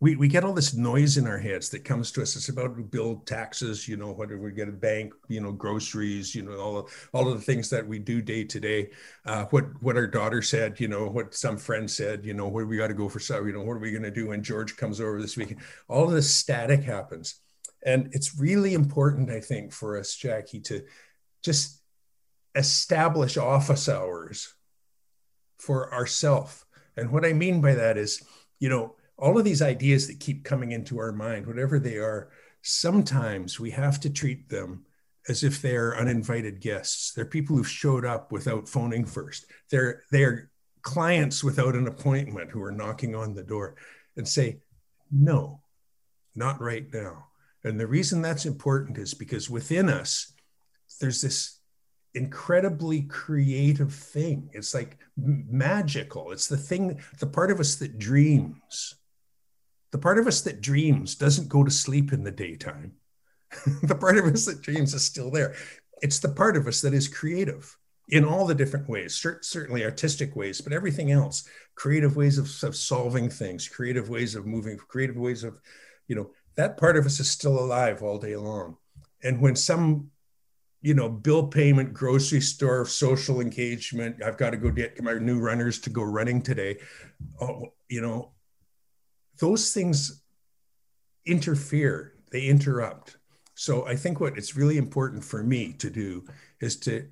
we, 0.00 0.16
we 0.16 0.28
get 0.28 0.44
all 0.44 0.52
this 0.52 0.74
noise 0.74 1.16
in 1.16 1.26
our 1.26 1.38
heads 1.38 1.68
that 1.70 1.84
comes 1.84 2.10
to 2.12 2.22
us. 2.22 2.36
It's 2.36 2.48
about 2.48 2.90
build 2.90 3.26
taxes, 3.26 3.86
you 3.86 3.96
know, 3.96 4.12
whether 4.12 4.38
we 4.38 4.52
get 4.52 4.68
a 4.68 4.72
bank, 4.72 5.12
you 5.28 5.40
know, 5.40 5.52
groceries, 5.52 6.34
you 6.34 6.42
know, 6.42 6.58
all 6.58 6.76
of, 6.78 7.08
all 7.12 7.28
of 7.30 7.38
the 7.38 7.44
things 7.44 7.70
that 7.70 7.86
we 7.86 7.98
do 7.98 8.20
day 8.20 8.44
to 8.44 8.60
day. 8.60 8.90
Uh, 9.24 9.44
what 9.46 9.64
what 9.82 9.96
our 9.96 10.06
daughter 10.06 10.42
said, 10.42 10.80
you 10.80 10.88
know, 10.88 11.08
what 11.08 11.34
some 11.34 11.56
friend 11.56 11.90
said, 11.90 12.24
you 12.24 12.34
know, 12.34 12.48
where 12.48 12.66
we 12.66 12.76
got 12.76 12.88
to 12.88 12.94
go 12.94 13.08
for 13.08 13.20
so, 13.20 13.44
you 13.44 13.52
know, 13.52 13.62
what 13.62 13.74
are 13.74 13.80
we 13.80 13.92
going 13.92 14.02
to 14.02 14.10
do 14.10 14.28
when 14.28 14.42
George 14.42 14.76
comes 14.76 15.00
over 15.00 15.20
this 15.20 15.36
weekend? 15.36 15.60
All 15.88 16.04
of 16.04 16.12
this 16.12 16.32
static 16.32 16.82
happens, 16.82 17.40
and 17.84 18.08
it's 18.12 18.38
really 18.38 18.74
important, 18.74 19.30
I 19.30 19.40
think, 19.40 19.72
for 19.72 19.98
us, 19.98 20.14
Jackie, 20.14 20.60
to 20.60 20.84
just 21.42 21.80
establish 22.54 23.36
office 23.36 23.88
hours 23.88 24.54
for 25.58 25.92
ourself. 25.92 26.64
And 26.96 27.10
what 27.10 27.24
I 27.24 27.32
mean 27.32 27.60
by 27.60 27.74
that 27.74 27.96
is, 27.96 28.22
you 28.58 28.68
know, 28.68 28.96
all 29.16 29.38
of 29.38 29.44
these 29.44 29.62
ideas 29.62 30.06
that 30.06 30.20
keep 30.20 30.44
coming 30.44 30.72
into 30.72 30.98
our 30.98 31.12
mind, 31.12 31.46
whatever 31.46 31.78
they 31.78 31.96
are, 31.96 32.30
sometimes 32.62 33.58
we 33.58 33.70
have 33.72 34.00
to 34.00 34.10
treat 34.10 34.48
them 34.48 34.84
as 35.28 35.42
if 35.42 35.60
they're 35.60 35.96
uninvited 35.96 36.60
guests. 36.60 37.12
They're 37.12 37.24
people 37.24 37.56
who've 37.56 37.68
showed 37.68 38.04
up 38.04 38.32
without 38.32 38.68
phoning 38.68 39.04
first. 39.04 39.46
They're 39.70 40.04
they're 40.10 40.50
clients 40.82 41.44
without 41.44 41.74
an 41.74 41.86
appointment 41.86 42.50
who 42.50 42.62
are 42.62 42.72
knocking 42.72 43.14
on 43.14 43.34
the 43.34 43.42
door 43.42 43.76
and 44.16 44.26
say, 44.26 44.60
no, 45.10 45.60
not 46.34 46.60
right 46.60 46.86
now. 46.92 47.26
And 47.64 47.78
the 47.78 47.86
reason 47.86 48.22
that's 48.22 48.46
important 48.46 48.96
is 48.98 49.12
because 49.14 49.50
within 49.50 49.88
us, 49.88 50.32
there's 51.00 51.20
this 51.20 51.57
incredibly 52.18 53.02
creative 53.02 53.94
thing. 53.94 54.50
It's 54.52 54.74
like 54.74 54.98
magical. 55.16 56.32
It's 56.32 56.48
the 56.48 56.56
thing, 56.56 57.00
the 57.18 57.26
part 57.26 57.50
of 57.50 57.60
us 57.60 57.76
that 57.76 57.98
dreams. 57.98 58.96
The 59.92 59.98
part 59.98 60.18
of 60.18 60.26
us 60.26 60.42
that 60.42 60.60
dreams 60.60 61.14
doesn't 61.14 61.48
go 61.48 61.64
to 61.64 61.70
sleep 61.70 62.12
in 62.12 62.24
the 62.24 62.30
daytime. 62.30 62.92
the 63.82 63.94
part 63.94 64.18
of 64.18 64.26
us 64.26 64.44
that 64.44 64.60
dreams 64.60 64.92
is 64.92 65.04
still 65.04 65.30
there. 65.30 65.54
It's 66.02 66.18
the 66.18 66.28
part 66.28 66.56
of 66.56 66.66
us 66.66 66.82
that 66.82 66.92
is 66.92 67.08
creative 67.08 67.74
in 68.10 68.24
all 68.24 68.46
the 68.46 68.54
different 68.54 68.88
ways, 68.88 69.14
certainly 69.42 69.84
artistic 69.84 70.34
ways, 70.34 70.60
but 70.60 70.72
everything 70.72 71.12
else, 71.12 71.46
creative 71.74 72.16
ways 72.16 72.38
of, 72.38 72.50
of 72.62 72.74
solving 72.74 73.28
things, 73.28 73.68
creative 73.68 74.08
ways 74.08 74.34
of 74.34 74.46
moving, 74.46 74.76
creative 74.76 75.16
ways 75.16 75.44
of, 75.44 75.60
you 76.08 76.16
know, 76.16 76.30
that 76.56 76.78
part 76.78 76.96
of 76.96 77.06
us 77.06 77.20
is 77.20 77.30
still 77.30 77.58
alive 77.58 78.02
all 78.02 78.18
day 78.18 78.34
long. 78.36 78.76
And 79.22 79.40
when 79.40 79.56
some 79.56 80.10
you 80.80 80.94
know, 80.94 81.08
bill 81.08 81.46
payment, 81.46 81.92
grocery 81.92 82.40
store, 82.40 82.86
social 82.86 83.40
engagement. 83.40 84.22
I've 84.22 84.36
got 84.36 84.50
to 84.50 84.56
go 84.56 84.70
get 84.70 85.02
my 85.02 85.14
new 85.14 85.40
runners 85.40 85.80
to 85.80 85.90
go 85.90 86.02
running 86.02 86.40
today. 86.40 86.78
Oh, 87.40 87.72
you 87.88 88.00
know, 88.00 88.32
those 89.40 89.72
things 89.72 90.22
interfere, 91.26 92.14
they 92.30 92.46
interrupt. 92.46 93.16
So 93.54 93.86
I 93.86 93.96
think 93.96 94.20
what 94.20 94.38
it's 94.38 94.56
really 94.56 94.78
important 94.78 95.24
for 95.24 95.42
me 95.42 95.72
to 95.74 95.90
do 95.90 96.24
is 96.60 96.76
to 96.80 97.08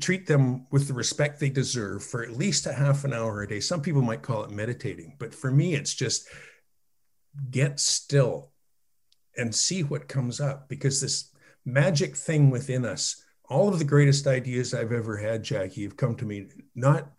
treat 0.00 0.26
them 0.26 0.66
with 0.70 0.88
the 0.88 0.94
respect 0.94 1.38
they 1.38 1.50
deserve 1.50 2.02
for 2.02 2.22
at 2.22 2.32
least 2.38 2.66
a 2.66 2.72
half 2.72 3.04
an 3.04 3.12
hour 3.12 3.42
a 3.42 3.48
day. 3.48 3.60
Some 3.60 3.82
people 3.82 4.00
might 4.00 4.22
call 4.22 4.44
it 4.44 4.50
meditating, 4.50 5.16
but 5.18 5.34
for 5.34 5.50
me, 5.50 5.74
it's 5.74 5.92
just 5.92 6.26
get 7.50 7.78
still 7.78 8.50
and 9.36 9.54
see 9.54 9.82
what 9.82 10.08
comes 10.08 10.40
up 10.40 10.68
because 10.68 11.02
this 11.02 11.33
magic 11.64 12.16
thing 12.16 12.50
within 12.50 12.84
us. 12.84 13.22
All 13.48 13.68
of 13.68 13.78
the 13.78 13.84
greatest 13.84 14.26
ideas 14.26 14.74
I've 14.74 14.92
ever 14.92 15.16
had, 15.16 15.42
Jackie, 15.42 15.84
have 15.84 15.96
come 15.96 16.14
to 16.16 16.24
me 16.24 16.48
not 16.74 17.10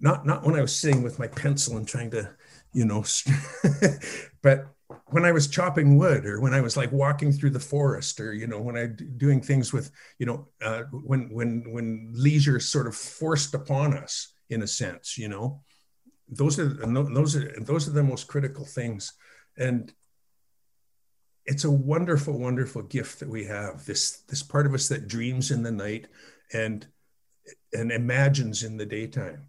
not 0.00 0.26
not 0.26 0.44
when 0.44 0.56
I 0.56 0.60
was 0.60 0.74
sitting 0.74 1.02
with 1.02 1.18
my 1.18 1.28
pencil 1.28 1.76
and 1.76 1.86
trying 1.86 2.10
to, 2.10 2.30
you 2.72 2.84
know, 2.84 3.04
but 4.42 4.74
when 5.06 5.24
I 5.24 5.32
was 5.32 5.48
chopping 5.48 5.96
wood 5.96 6.26
or 6.26 6.40
when 6.40 6.54
I 6.54 6.60
was 6.60 6.76
like 6.76 6.92
walking 6.92 7.32
through 7.32 7.50
the 7.50 7.60
forest 7.60 8.20
or, 8.20 8.32
you 8.32 8.46
know, 8.46 8.60
when 8.60 8.76
I 8.76 8.86
doing 8.86 9.40
things 9.40 9.72
with, 9.72 9.90
you 10.18 10.26
know, 10.26 10.48
uh, 10.62 10.82
when, 10.90 11.32
when, 11.32 11.64
when 11.72 12.10
leisure 12.14 12.60
sort 12.60 12.86
of 12.86 12.94
forced 12.94 13.54
upon 13.54 13.96
us 13.96 14.34
in 14.50 14.62
a 14.62 14.66
sense, 14.66 15.16
you 15.16 15.28
know, 15.28 15.62
those 16.28 16.58
are, 16.58 16.68
those 16.68 17.36
are, 17.36 17.54
those 17.60 17.88
are 17.88 17.92
the 17.92 18.02
most 18.02 18.26
critical 18.26 18.64
things. 18.64 19.12
And 19.56 19.92
it's 21.46 21.64
a 21.64 21.70
wonderful, 21.70 22.38
wonderful 22.38 22.82
gift 22.82 23.20
that 23.20 23.28
we 23.28 23.44
have 23.44 23.84
this, 23.84 24.22
this 24.28 24.42
part 24.42 24.66
of 24.66 24.74
us 24.74 24.88
that 24.88 25.08
dreams 25.08 25.50
in 25.50 25.62
the 25.62 25.72
night 25.72 26.08
and, 26.52 26.86
and 27.72 27.92
imagines 27.92 28.62
in 28.62 28.76
the 28.76 28.86
daytime 28.86 29.46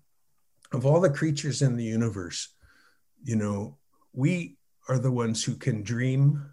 of 0.71 0.85
all 0.85 0.99
the 0.99 1.09
creatures 1.09 1.61
in 1.61 1.77
the 1.77 1.83
universe, 1.83 2.49
you 3.23 3.35
know, 3.35 3.77
we 4.13 4.57
are 4.89 4.99
the 4.99 5.11
ones 5.11 5.43
who 5.43 5.55
can 5.55 5.83
dream 5.83 6.45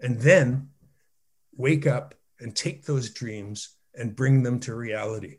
and 0.00 0.20
then 0.20 0.68
wake 1.56 1.86
up 1.86 2.14
and 2.40 2.56
take 2.56 2.84
those 2.84 3.10
dreams 3.10 3.76
and 3.94 4.16
bring 4.16 4.42
them 4.42 4.58
to 4.60 4.74
reality. 4.74 5.38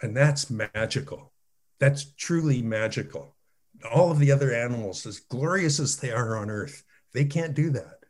And 0.00 0.16
that's 0.16 0.48
magical. 0.48 1.32
That's 1.80 2.12
truly 2.14 2.62
magical. 2.62 3.36
All 3.92 4.10
of 4.10 4.18
the 4.18 4.30
other 4.30 4.54
animals, 4.54 5.06
as 5.06 5.20
glorious 5.20 5.80
as 5.80 5.96
they 5.96 6.12
are 6.12 6.36
on 6.36 6.50
earth, 6.50 6.84
they 7.14 7.24
can't 7.24 7.54
do 7.54 7.70
that. 7.70 8.00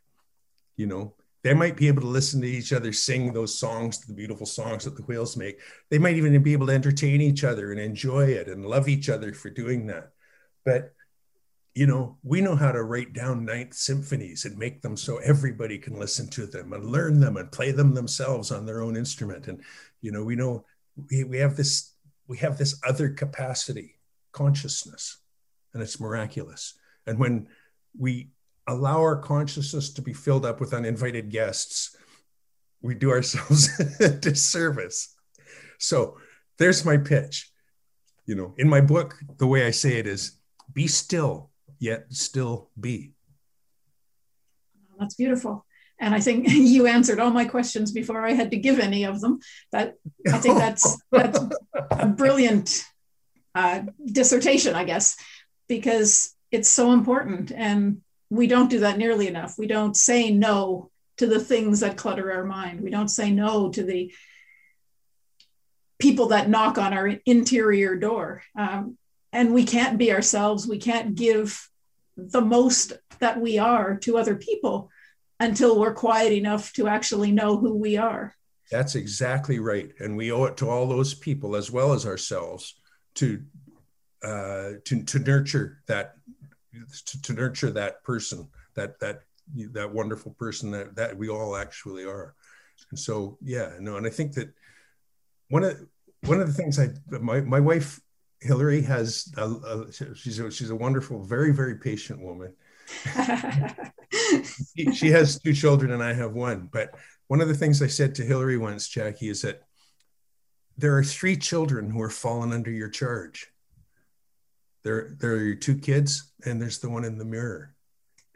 You 0.76 0.86
know, 0.86 1.14
they 1.42 1.54
might 1.54 1.76
be 1.76 1.88
able 1.88 2.02
to 2.02 2.08
listen 2.08 2.40
to 2.40 2.48
each 2.48 2.72
other 2.72 2.92
sing 2.92 3.32
those 3.32 3.56
songs, 3.58 4.00
the 4.00 4.14
beautiful 4.14 4.46
songs 4.46 4.84
that 4.84 4.96
the 4.96 5.02
whales 5.02 5.36
make. 5.36 5.60
They 5.90 5.98
might 5.98 6.16
even 6.16 6.42
be 6.42 6.54
able 6.54 6.66
to 6.66 6.72
entertain 6.72 7.20
each 7.20 7.44
other 7.44 7.70
and 7.70 7.80
enjoy 7.80 8.28
it 8.28 8.48
and 8.48 8.66
love 8.66 8.88
each 8.88 9.08
other 9.08 9.32
for 9.32 9.50
doing 9.50 9.86
that. 9.86 10.10
But 10.64 10.94
you 11.74 11.86
know, 11.86 12.16
we 12.22 12.40
know 12.40 12.54
how 12.54 12.70
to 12.70 12.84
write 12.84 13.12
down 13.12 13.44
ninth 13.44 13.74
symphonies 13.74 14.44
and 14.44 14.56
make 14.56 14.80
them 14.80 14.96
so 14.96 15.16
everybody 15.18 15.76
can 15.76 15.98
listen 15.98 16.28
to 16.28 16.46
them 16.46 16.72
and 16.72 16.86
learn 16.86 17.18
them 17.18 17.36
and 17.36 17.50
play 17.50 17.72
them 17.72 17.94
themselves 17.94 18.52
on 18.52 18.64
their 18.64 18.80
own 18.80 18.96
instrument. 18.96 19.48
And, 19.48 19.60
you 20.00 20.12
know, 20.12 20.22
we 20.22 20.36
know 20.36 20.64
we, 21.10 21.24
we 21.24 21.38
have 21.38 21.56
this, 21.56 21.94
we 22.28 22.36
have 22.38 22.58
this 22.58 22.80
other 22.86 23.08
capacity, 23.10 23.96
consciousness, 24.30 25.18
and 25.72 25.82
it's 25.82 25.98
miraculous. 25.98 26.74
And 27.06 27.18
when 27.18 27.48
we 27.98 28.30
allow 28.66 28.98
our 28.98 29.16
consciousness 29.16 29.92
to 29.94 30.02
be 30.02 30.12
filled 30.12 30.46
up 30.46 30.60
with 30.60 30.74
uninvited 30.74 31.30
guests, 31.30 31.96
we 32.82 32.94
do 32.94 33.10
ourselves 33.10 33.68
a 34.00 34.08
disservice. 34.08 35.14
So 35.78 36.18
there's 36.58 36.84
my 36.84 36.96
pitch. 36.96 37.50
You 38.26 38.34
know, 38.34 38.54
in 38.56 38.68
my 38.68 38.80
book, 38.80 39.16
the 39.36 39.46
way 39.46 39.66
I 39.66 39.70
say 39.70 39.98
it 39.98 40.06
is 40.06 40.38
be 40.72 40.86
still 40.86 41.50
yet 41.78 42.06
still 42.10 42.70
be. 42.78 43.12
That's 44.98 45.14
beautiful. 45.14 45.66
And 46.00 46.14
I 46.14 46.20
think 46.20 46.48
you 46.48 46.86
answered 46.86 47.20
all 47.20 47.30
my 47.30 47.44
questions 47.44 47.92
before 47.92 48.24
I 48.24 48.32
had 48.32 48.50
to 48.50 48.56
give 48.56 48.78
any 48.78 49.04
of 49.04 49.20
them. 49.20 49.40
That 49.72 49.94
I 50.32 50.38
think 50.38 50.58
that's 50.58 50.98
that's 51.12 51.38
a 51.90 52.06
brilliant 52.06 52.84
uh, 53.54 53.82
dissertation, 54.04 54.74
I 54.74 54.84
guess, 54.84 55.16
because 55.68 56.34
it's 56.50 56.68
so 56.68 56.92
important, 56.92 57.52
and 57.52 58.00
we 58.34 58.46
don't 58.46 58.70
do 58.70 58.80
that 58.80 58.98
nearly 58.98 59.28
enough. 59.28 59.56
We 59.58 59.66
don't 59.66 59.96
say 59.96 60.30
no 60.30 60.90
to 61.18 61.26
the 61.26 61.40
things 61.40 61.80
that 61.80 61.96
clutter 61.96 62.32
our 62.32 62.44
mind. 62.44 62.80
We 62.80 62.90
don't 62.90 63.08
say 63.08 63.30
no 63.30 63.70
to 63.70 63.82
the 63.82 64.12
people 65.98 66.28
that 66.28 66.48
knock 66.48 66.76
on 66.76 66.92
our 66.92 67.06
interior 67.24 67.96
door. 67.96 68.42
Um, 68.58 68.98
and 69.34 69.52
we 69.52 69.64
can't 69.64 69.98
be 69.98 70.12
ourselves 70.12 70.66
we 70.66 70.78
can't 70.78 71.14
give 71.14 71.68
the 72.16 72.40
most 72.40 72.94
that 73.18 73.38
we 73.38 73.58
are 73.58 73.96
to 73.96 74.16
other 74.16 74.36
people 74.36 74.90
until 75.40 75.78
we're 75.78 75.92
quiet 75.92 76.32
enough 76.32 76.72
to 76.72 76.86
actually 76.86 77.32
know 77.32 77.58
who 77.58 77.74
we 77.74 77.96
are 77.98 78.34
that's 78.70 78.94
exactly 78.94 79.58
right 79.58 79.92
and 79.98 80.16
we 80.16 80.32
owe 80.32 80.44
it 80.44 80.56
to 80.56 80.70
all 80.70 80.86
those 80.86 81.12
people 81.12 81.56
as 81.56 81.70
well 81.70 81.92
as 81.92 82.06
ourselves 82.06 82.76
to 83.14 83.42
uh, 84.22 84.78
to, 84.86 85.02
to 85.02 85.18
nurture 85.18 85.82
that 85.86 86.14
to, 87.06 87.22
to 87.22 87.32
nurture 87.32 87.70
that 87.70 88.02
person 88.04 88.48
that 88.74 88.98
that 89.00 89.20
that 89.72 89.92
wonderful 89.92 90.32
person 90.32 90.70
that 90.70 90.94
that 90.96 91.16
we 91.16 91.28
all 91.28 91.56
actually 91.56 92.04
are 92.04 92.34
and 92.90 92.98
so 92.98 93.38
yeah 93.42 93.72
no 93.78 93.96
and 93.96 94.06
i 94.06 94.10
think 94.10 94.32
that 94.32 94.48
one 95.50 95.64
of 95.64 95.78
one 96.22 96.40
of 96.40 96.46
the 96.46 96.52
things 96.52 96.78
i 96.78 96.88
my, 97.20 97.40
my 97.40 97.60
wife 97.60 98.00
Hillary 98.44 98.82
has 98.82 99.32
a, 99.38 99.48
a, 99.48 99.92
she's 100.14 100.38
a, 100.38 100.50
she's 100.50 100.70
a 100.70 100.76
wonderful, 100.76 101.24
very 101.24 101.52
very 101.52 101.76
patient 101.76 102.20
woman. 102.20 102.54
she, 104.76 104.92
she 104.92 105.10
has 105.10 105.40
two 105.40 105.54
children 105.54 105.92
and 105.92 106.02
I 106.02 106.12
have 106.12 106.34
one. 106.34 106.68
But 106.70 106.94
one 107.28 107.40
of 107.40 107.48
the 107.48 107.54
things 107.54 107.80
I 107.80 107.86
said 107.86 108.14
to 108.16 108.22
Hillary 108.22 108.58
once, 108.58 108.86
Jackie, 108.86 109.30
is 109.30 109.40
that 109.42 109.62
there 110.76 110.96
are 110.96 111.04
three 111.04 111.36
children 111.36 111.90
who 111.90 112.02
are 112.02 112.10
fallen 112.10 112.52
under 112.52 112.70
your 112.70 112.90
charge. 112.90 113.50
There, 114.84 115.16
there 115.18 115.32
are 115.32 115.42
your 115.42 115.54
two 115.54 115.78
kids, 115.78 116.32
and 116.44 116.60
there's 116.60 116.78
the 116.78 116.90
one 116.90 117.04
in 117.04 117.18
the 117.18 117.24
mirror. 117.24 117.74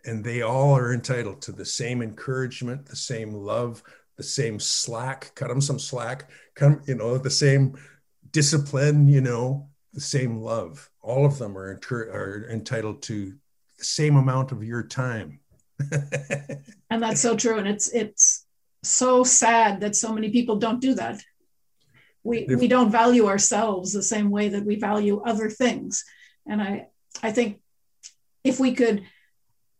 And 0.04 0.24
they 0.24 0.42
all 0.42 0.76
are 0.76 0.94
entitled 0.94 1.42
to 1.42 1.52
the 1.52 1.66
same 1.66 2.00
encouragement, 2.00 2.86
the 2.86 2.96
same 2.96 3.32
love, 3.32 3.82
the 4.16 4.22
same 4.22 4.58
slack. 4.58 5.32
Cut 5.34 5.48
them 5.48 5.60
some 5.60 5.78
slack. 5.78 6.30
Come, 6.54 6.80
you 6.86 6.94
know, 6.94 7.18
the 7.18 7.30
same 7.30 7.78
discipline. 8.30 9.08
You 9.08 9.20
know, 9.20 9.68
the 9.92 10.00
same 10.00 10.38
love. 10.38 10.88
All 11.02 11.26
of 11.26 11.38
them 11.38 11.56
are, 11.58 11.78
are 11.90 12.48
entitled 12.50 13.02
to 13.02 13.34
the 13.78 13.84
same 13.84 14.16
amount 14.16 14.50
of 14.50 14.64
your 14.64 14.82
time. 14.82 15.40
and 16.90 17.02
that's 17.02 17.20
so 17.20 17.36
true. 17.36 17.58
And 17.58 17.68
it's 17.68 17.92
it's 17.92 18.46
so 18.82 19.24
sad 19.24 19.80
that 19.80 19.96
so 19.96 20.12
many 20.12 20.30
people 20.30 20.56
don't 20.56 20.80
do 20.80 20.94
that. 20.94 21.20
We 22.24 22.46
we 22.48 22.68
don't 22.68 22.90
value 22.90 23.26
ourselves 23.26 23.92
the 23.92 24.02
same 24.02 24.30
way 24.30 24.48
that 24.48 24.64
we 24.64 24.76
value 24.76 25.22
other 25.24 25.50
things. 25.50 26.04
And 26.48 26.60
I 26.62 26.88
I 27.22 27.32
think 27.32 27.60
if 28.42 28.58
we 28.58 28.74
could 28.74 29.04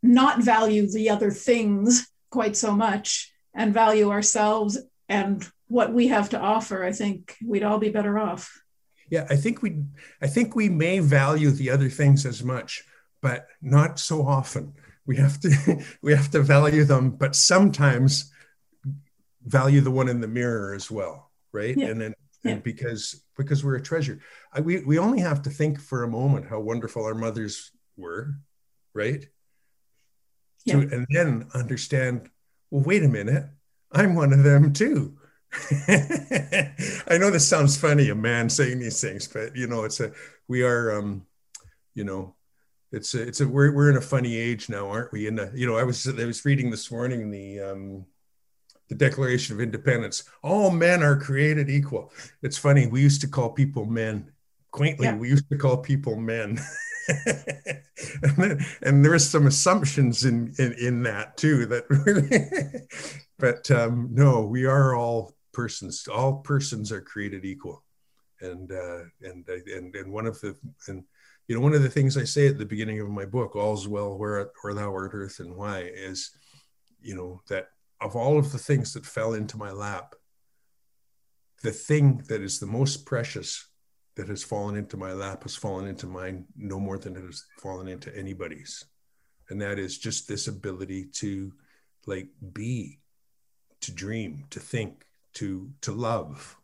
not 0.03 0.43
value 0.43 0.89
the 0.89 1.11
other 1.11 1.31
things 1.31 2.09
quite 2.31 2.57
so 2.57 2.73
much 2.73 3.33
and 3.55 3.75
value 3.75 4.11
ourselves 4.11 4.79
and 5.09 5.49
what 5.67 5.93
we 5.93 6.09
have 6.09 6.31
to 6.31 6.39
offer, 6.39 6.85
I 6.85 6.93
think 6.93 7.37
we'd 7.45 7.63
all 7.63 7.79
be 7.79 7.91
better 7.91 8.19
off. 8.19 8.63
Yeah 9.11 9.27
i 9.31 9.37
think 9.37 9.63
we 9.63 9.83
i 10.21 10.27
think 10.27 10.55
we 10.55 10.69
may 10.69 10.99
value 11.01 11.51
the 11.51 11.71
other 11.71 11.89
things 11.89 12.27
as 12.27 12.43
much 12.45 12.85
but 13.21 13.49
not 13.61 13.99
so 13.99 14.27
often. 14.27 14.75
We 15.07 15.17
have 15.17 15.41
to 15.41 15.83
we 16.03 16.13
have 16.13 16.31
to 16.33 16.43
value 16.43 16.85
them 16.85 17.11
but 17.11 17.35
sometimes 17.35 18.31
value 19.43 19.81
the 19.81 19.91
one 19.91 20.09
in 20.09 20.21
the 20.21 20.29
mirror 20.29 20.75
as 20.75 20.91
well 20.91 21.31
right? 21.53 21.77
Yeah. 21.77 21.89
and 21.89 22.01
then 22.01 22.15
yeah. 22.45 22.53
and 22.53 22.63
because 22.63 23.25
because 23.37 23.65
we're 23.65 23.77
a 23.77 23.83
treasure 23.83 24.21
I, 24.53 24.61
we, 24.61 24.81
we 24.85 24.99
only 24.99 25.21
have 25.21 25.43
to 25.43 25.51
think 25.51 25.81
for 25.81 26.05
a 26.05 26.09
moment 26.09 26.49
how 26.49 26.61
wonderful 26.61 27.05
our 27.05 27.15
mothers 27.15 27.71
were 27.97 28.35
right 28.95 29.27
yeah. 30.65 30.81
to, 30.81 30.81
and 30.95 31.07
then 31.11 31.49
understand 31.55 32.31
well 32.71 32.83
wait 32.83 33.03
a 33.03 33.09
minute 33.09 33.47
i'm 33.93 34.15
one 34.15 34.33
of 34.33 34.43
them 34.43 34.73
too 34.73 35.19
I 35.89 37.17
know 37.19 37.31
this 37.31 37.49
sounds 37.49 37.77
funny, 37.79 38.11
a 38.11 38.15
man 38.15 38.51
saying 38.51 38.81
these 38.81 39.01
things, 39.01 39.27
but 39.27 39.57
you 39.57 39.67
know, 39.67 39.85
it's 39.85 40.01
a 40.01 40.13
we 40.47 40.63
are 40.63 40.99
um, 40.99 41.27
you 41.95 42.05
know, 42.05 42.35
it's 42.93 43.15
a, 43.15 43.23
it's 43.23 43.41
a 43.41 43.49
we're 43.49 43.73
we're 43.73 43.91
in 43.91 43.97
a 43.97 44.03
funny 44.03 44.37
age 44.37 44.69
now, 44.69 44.89
aren't 44.89 45.13
we? 45.13 45.27
And 45.27 45.51
you 45.55 45.67
know, 45.67 45.77
I 45.77 45.85
was 45.85 46.07
I 46.07 46.25
was 46.25 46.45
reading 46.45 46.71
this 46.71 46.91
morning 46.91 47.31
the 47.31 47.61
um 47.61 48.07
the 48.89 48.95
Declaration 48.95 49.55
of 49.55 49.61
Independence. 49.61 50.25
All 50.43 50.71
men 50.71 51.03
are 51.03 51.17
created 51.17 51.71
equal. 51.71 52.13
It's 52.43 52.59
funny, 52.59 52.87
we 52.87 53.01
used 53.01 53.21
to 53.21 53.29
call 53.29 53.51
people 53.51 53.85
men. 53.85 54.33
Quaintly, 54.71 55.07
yeah. 55.07 55.17
we 55.17 55.29
used 55.29 55.49
to 55.51 55.57
call 55.57 55.79
people 55.79 56.17
men. 56.17 56.59
and, 57.09 58.37
then, 58.37 58.67
and 58.83 59.05
there 59.05 59.19
some 59.19 59.47
assumptions 59.47 60.25
in, 60.25 60.55
in 60.59 60.73
in 60.75 61.03
that 61.03 61.37
too 61.37 61.65
that 61.67 62.87
but 63.39 63.71
um, 63.71 64.09
no 64.13 64.43
we 64.43 64.67
are 64.67 64.95
all 64.95 65.33
persons 65.53 66.07
all 66.09 66.35
persons 66.39 66.93
are 66.93 67.01
created 67.01 67.45
equal 67.45 67.83
and 68.41 68.73
uh, 68.73 69.01
and 69.23 69.49
and 69.49 69.95
and 69.95 70.13
one 70.13 70.27
of 70.27 70.39
the 70.41 70.55
and 70.89 71.03
you 71.47 71.55
know 71.55 71.63
one 71.63 71.73
of 71.73 71.83
the 71.83 71.89
things 71.89 72.17
i 72.17 72.25
say 72.25 72.47
at 72.47 72.59
the 72.59 72.67
beginning 72.67 73.01
of 73.01 73.09
my 73.09 73.25
book 73.25 73.57
all's 73.57 73.89
well 73.89 74.19
where 74.19 74.51
where 74.63 74.75
thou 74.75 74.93
art 74.93 75.13
earth 75.15 75.41
and 75.41 75.57
why 75.57 75.81
is 75.81 76.33
you 77.01 77.15
know 77.15 77.41
that 77.49 77.69
of 78.01 78.17
all 78.17 78.39
of 78.39 78.53
the 78.53 78.59
things 78.59 78.93
that 78.93 79.07
fell 79.07 79.35
into 79.35 79.57
my 79.57 79.71
lap 79.71 80.15
the 81.63 81.73
thing 81.73 82.23
that 82.29 82.41
is 82.41 82.59
the 82.59 82.67
most 82.67 83.05
precious 83.05 83.69
that 84.17 84.29
has 84.29 84.43
fallen 84.43 84.77
into 84.77 84.97
my 84.97 85.13
lap 85.13 85.43
has 85.45 85.57
fallen 85.57 85.87
into 85.87 86.07
mine 86.07 86.45
no 86.57 86.79
more 86.79 86.99
than 86.99 87.17
it 87.17 87.23
has 87.23 87.45
fallen 87.61 87.89
into 87.89 88.15
anybody's. 88.17 88.85
And 89.49 89.61
that 89.61 89.79
is 89.79 89.99
just 89.99 90.29
this 90.29 90.49
ability 90.49 91.07
to 91.15 91.53
like 92.07 92.29
be 92.53 92.99
to 93.83 93.93
dream 93.93 94.45
to 94.51 94.61
think 94.61 95.05
to 95.35 95.71
to 95.83 95.93
love. 95.93 96.57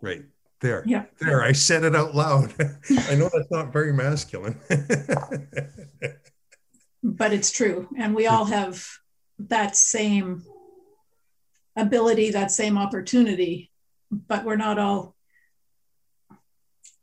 Right 0.00 0.24
there. 0.60 0.84
Yeah. 0.86 1.04
There 1.18 1.42
i 1.42 1.52
said 1.52 1.84
it 1.84 1.96
out 1.96 2.14
loud. 2.14 2.52
I 2.90 3.14
know 3.14 3.30
that's 3.32 3.50
not 3.50 3.72
very 3.72 3.92
masculine. 3.92 4.58
But 7.00 7.32
it's 7.32 7.52
true. 7.52 7.88
And 7.96 8.12
we 8.12 8.26
all 8.26 8.44
have 8.44 8.84
that 9.38 9.76
same 9.76 10.44
ability, 11.76 12.30
that 12.30 12.50
same 12.50 12.76
opportunity, 12.76 13.70
but 14.10 14.44
we're 14.44 14.56
not 14.56 14.78
all 14.78 15.14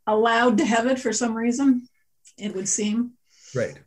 allowed 0.07 0.57
to 0.57 0.65
have 0.65 0.85
it 0.85 0.99
for 0.99 1.13
some 1.13 1.35
reason, 1.35 1.87
it 2.37 2.53
would 2.53 2.67
seem. 2.67 3.11
Right. 3.55 3.79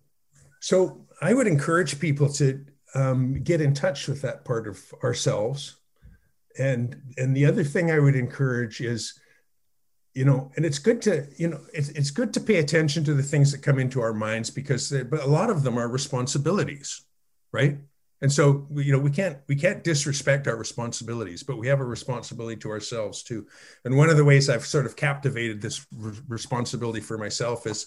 So 0.61 1.07
I 1.21 1.35
would 1.35 1.47
encourage 1.47 2.01
people 2.01 2.29
to 2.35 2.65
um, 2.95 3.43
get 3.43 3.61
in 3.61 3.75
touch 3.75 4.09
with 4.09 4.23
that 4.23 4.45
part 4.45 4.67
of 4.67 4.83
ourselves. 5.05 5.77
And 6.59 7.01
and 7.17 7.37
the 7.37 7.47
other 7.47 7.63
thing 7.63 7.91
I 7.91 7.99
would 8.01 8.17
encourage 8.17 8.81
is, 8.81 9.21
you 10.15 10.25
know, 10.25 10.51
and 10.57 10.65
it's 10.65 10.81
good 10.81 11.01
to, 11.03 11.27
you 11.37 11.49
know, 11.49 11.61
it's, 11.73 11.91
it's 11.91 12.11
good 12.11 12.35
to 12.35 12.41
pay 12.41 12.57
attention 12.57 13.05
to 13.05 13.15
the 13.15 13.23
things 13.23 13.53
that 13.53 13.63
come 13.63 13.79
into 13.79 14.01
our 14.01 14.15
minds 14.15 14.51
because 14.51 14.89
they, 14.89 15.05
but 15.05 15.23
a 15.23 15.27
lot 15.27 15.51
of 15.51 15.63
them 15.63 15.79
are 15.79 15.89
responsibilities, 15.89 17.03
right? 17.53 17.79
And 18.21 18.33
so, 18.33 18.67
you 18.75 18.93
know, 18.93 18.99
we 18.99 19.11
can't 19.11 19.39
we 19.49 19.55
can't 19.55 19.85
disrespect 19.85 20.49
our 20.49 20.57
responsibilities, 20.57 21.43
but 21.45 21.57
we 21.57 21.69
have 21.69 21.81
a 21.81 21.85
responsibility 21.85 22.57
to 22.57 22.71
ourselves 22.71 23.23
too. 23.23 23.47
And 23.85 23.97
one 23.97 24.11
of 24.11 24.17
the 24.17 24.25
ways 24.25 24.51
I've 24.51 24.67
sort 24.67 24.87
of 24.87 24.97
captivated 24.97 25.61
this 25.61 25.87
re- 25.97 26.19
responsibility 26.27 27.01
for 27.01 27.17
myself 27.17 27.67
is 27.67 27.87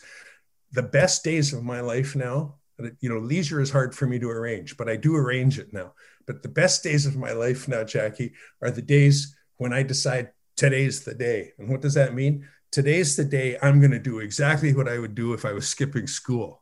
the 0.71 0.83
best 0.83 1.23
days 1.23 1.53
of 1.53 1.63
my 1.63 1.81
life 1.81 2.15
now. 2.15 2.55
You 2.99 3.09
know, 3.09 3.19
leisure 3.19 3.59
is 3.59 3.69
hard 3.69 3.93
for 3.93 4.07
me 4.07 4.19
to 4.19 4.29
arrange, 4.29 4.77
but 4.77 4.89
I 4.89 4.95
do 4.95 5.15
arrange 5.15 5.59
it 5.59 5.73
now. 5.73 5.93
But 6.25 6.41
the 6.43 6.49
best 6.49 6.81
days 6.81 7.05
of 7.05 7.17
my 7.17 7.33
life 7.33 7.67
now, 7.67 7.83
Jackie, 7.83 8.33
are 8.61 8.71
the 8.71 8.81
days 8.81 9.35
when 9.57 9.73
I 9.73 9.83
decide 9.83 10.31
today's 10.55 11.03
the 11.03 11.13
day. 11.13 11.51
And 11.59 11.69
what 11.69 11.81
does 11.81 11.93
that 11.95 12.15
mean? 12.15 12.47
Today's 12.71 13.15
the 13.17 13.25
day 13.25 13.57
I'm 13.61 13.79
going 13.79 13.91
to 13.91 13.99
do 13.99 14.19
exactly 14.19 14.73
what 14.73 14.87
I 14.87 14.97
would 14.97 15.13
do 15.13 15.33
if 15.33 15.43
I 15.43 15.51
was 15.51 15.67
skipping 15.67 16.07
school. 16.07 16.60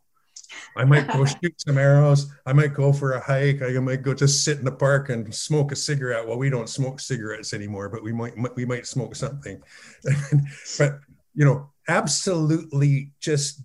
I 0.75 0.85
might 0.85 1.07
go 1.07 1.25
shoot 1.25 1.53
some 1.57 1.77
arrows. 1.77 2.31
I 2.45 2.53
might 2.53 2.73
go 2.73 2.93
for 2.93 3.13
a 3.13 3.19
hike. 3.19 3.61
I 3.61 3.71
might 3.79 4.01
go 4.01 4.13
just 4.13 4.43
sit 4.43 4.59
in 4.59 4.65
the 4.65 4.71
park 4.71 5.09
and 5.09 5.33
smoke 5.33 5.71
a 5.71 5.75
cigarette. 5.75 6.27
Well, 6.27 6.37
we 6.37 6.49
don't 6.49 6.69
smoke 6.69 6.99
cigarettes 6.99 7.53
anymore, 7.53 7.89
but 7.89 8.03
we 8.03 8.11
might 8.11 8.33
we 8.55 8.65
might 8.65 8.87
smoke 8.87 9.15
something. 9.15 9.61
but 10.77 10.99
you 11.35 11.45
know, 11.45 11.69
absolutely 11.87 13.11
just 13.19 13.61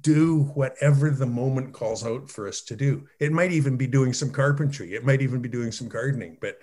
do 0.00 0.42
whatever 0.54 1.10
the 1.10 1.26
moment 1.26 1.72
calls 1.72 2.04
out 2.04 2.30
for 2.30 2.46
us 2.46 2.60
to 2.62 2.76
do. 2.76 3.06
It 3.20 3.32
might 3.32 3.52
even 3.52 3.76
be 3.76 3.86
doing 3.86 4.12
some 4.12 4.30
carpentry. 4.30 4.94
It 4.94 5.04
might 5.04 5.22
even 5.22 5.40
be 5.40 5.48
doing 5.48 5.72
some 5.72 5.88
gardening. 5.88 6.38
But 6.40 6.58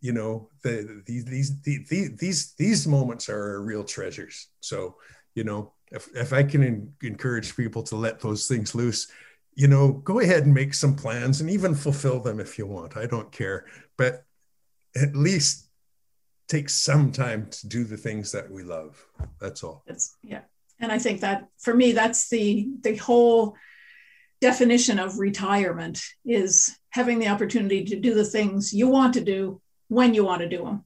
you 0.00 0.12
know, 0.12 0.48
the 0.62 1.02
these 1.06 1.24
these 1.24 1.60
these 1.62 2.16
these 2.16 2.54
these 2.54 2.86
moments 2.86 3.28
are 3.28 3.62
real 3.62 3.84
treasures. 3.84 4.48
So 4.60 4.96
you 5.34 5.44
know, 5.44 5.72
if, 5.90 6.08
if 6.14 6.32
I 6.32 6.42
can 6.42 6.62
in, 6.62 6.92
encourage 7.02 7.56
people 7.56 7.82
to 7.84 7.96
let 7.96 8.20
those 8.20 8.46
things 8.46 8.74
loose, 8.74 9.10
you 9.54 9.68
know, 9.68 9.92
go 9.92 10.20
ahead 10.20 10.44
and 10.44 10.54
make 10.54 10.74
some 10.74 10.94
plans 10.94 11.40
and 11.40 11.50
even 11.50 11.74
fulfill 11.74 12.20
them 12.20 12.40
if 12.40 12.58
you 12.58 12.66
want. 12.66 12.96
I 12.96 13.06
don't 13.06 13.32
care. 13.32 13.66
But 13.96 14.24
at 14.96 15.16
least 15.16 15.68
take 16.48 16.70
some 16.70 17.12
time 17.12 17.46
to 17.50 17.68
do 17.68 17.84
the 17.84 17.96
things 17.96 18.32
that 18.32 18.50
we 18.50 18.62
love. 18.62 19.04
That's 19.40 19.62
all. 19.62 19.82
That's 19.86 20.16
yeah. 20.22 20.42
And 20.80 20.92
I 20.92 20.98
think 20.98 21.20
that 21.20 21.48
for 21.58 21.74
me, 21.74 21.92
that's 21.92 22.28
the 22.28 22.68
the 22.82 22.96
whole 22.96 23.56
definition 24.40 24.98
of 24.98 25.18
retirement 25.18 26.00
is 26.24 26.76
having 26.90 27.18
the 27.18 27.28
opportunity 27.28 27.84
to 27.84 27.98
do 27.98 28.14
the 28.14 28.24
things 28.24 28.72
you 28.72 28.88
want 28.88 29.14
to 29.14 29.20
do 29.20 29.60
when 29.88 30.14
you 30.14 30.24
want 30.24 30.40
to 30.40 30.48
do 30.48 30.64
them. 30.64 30.84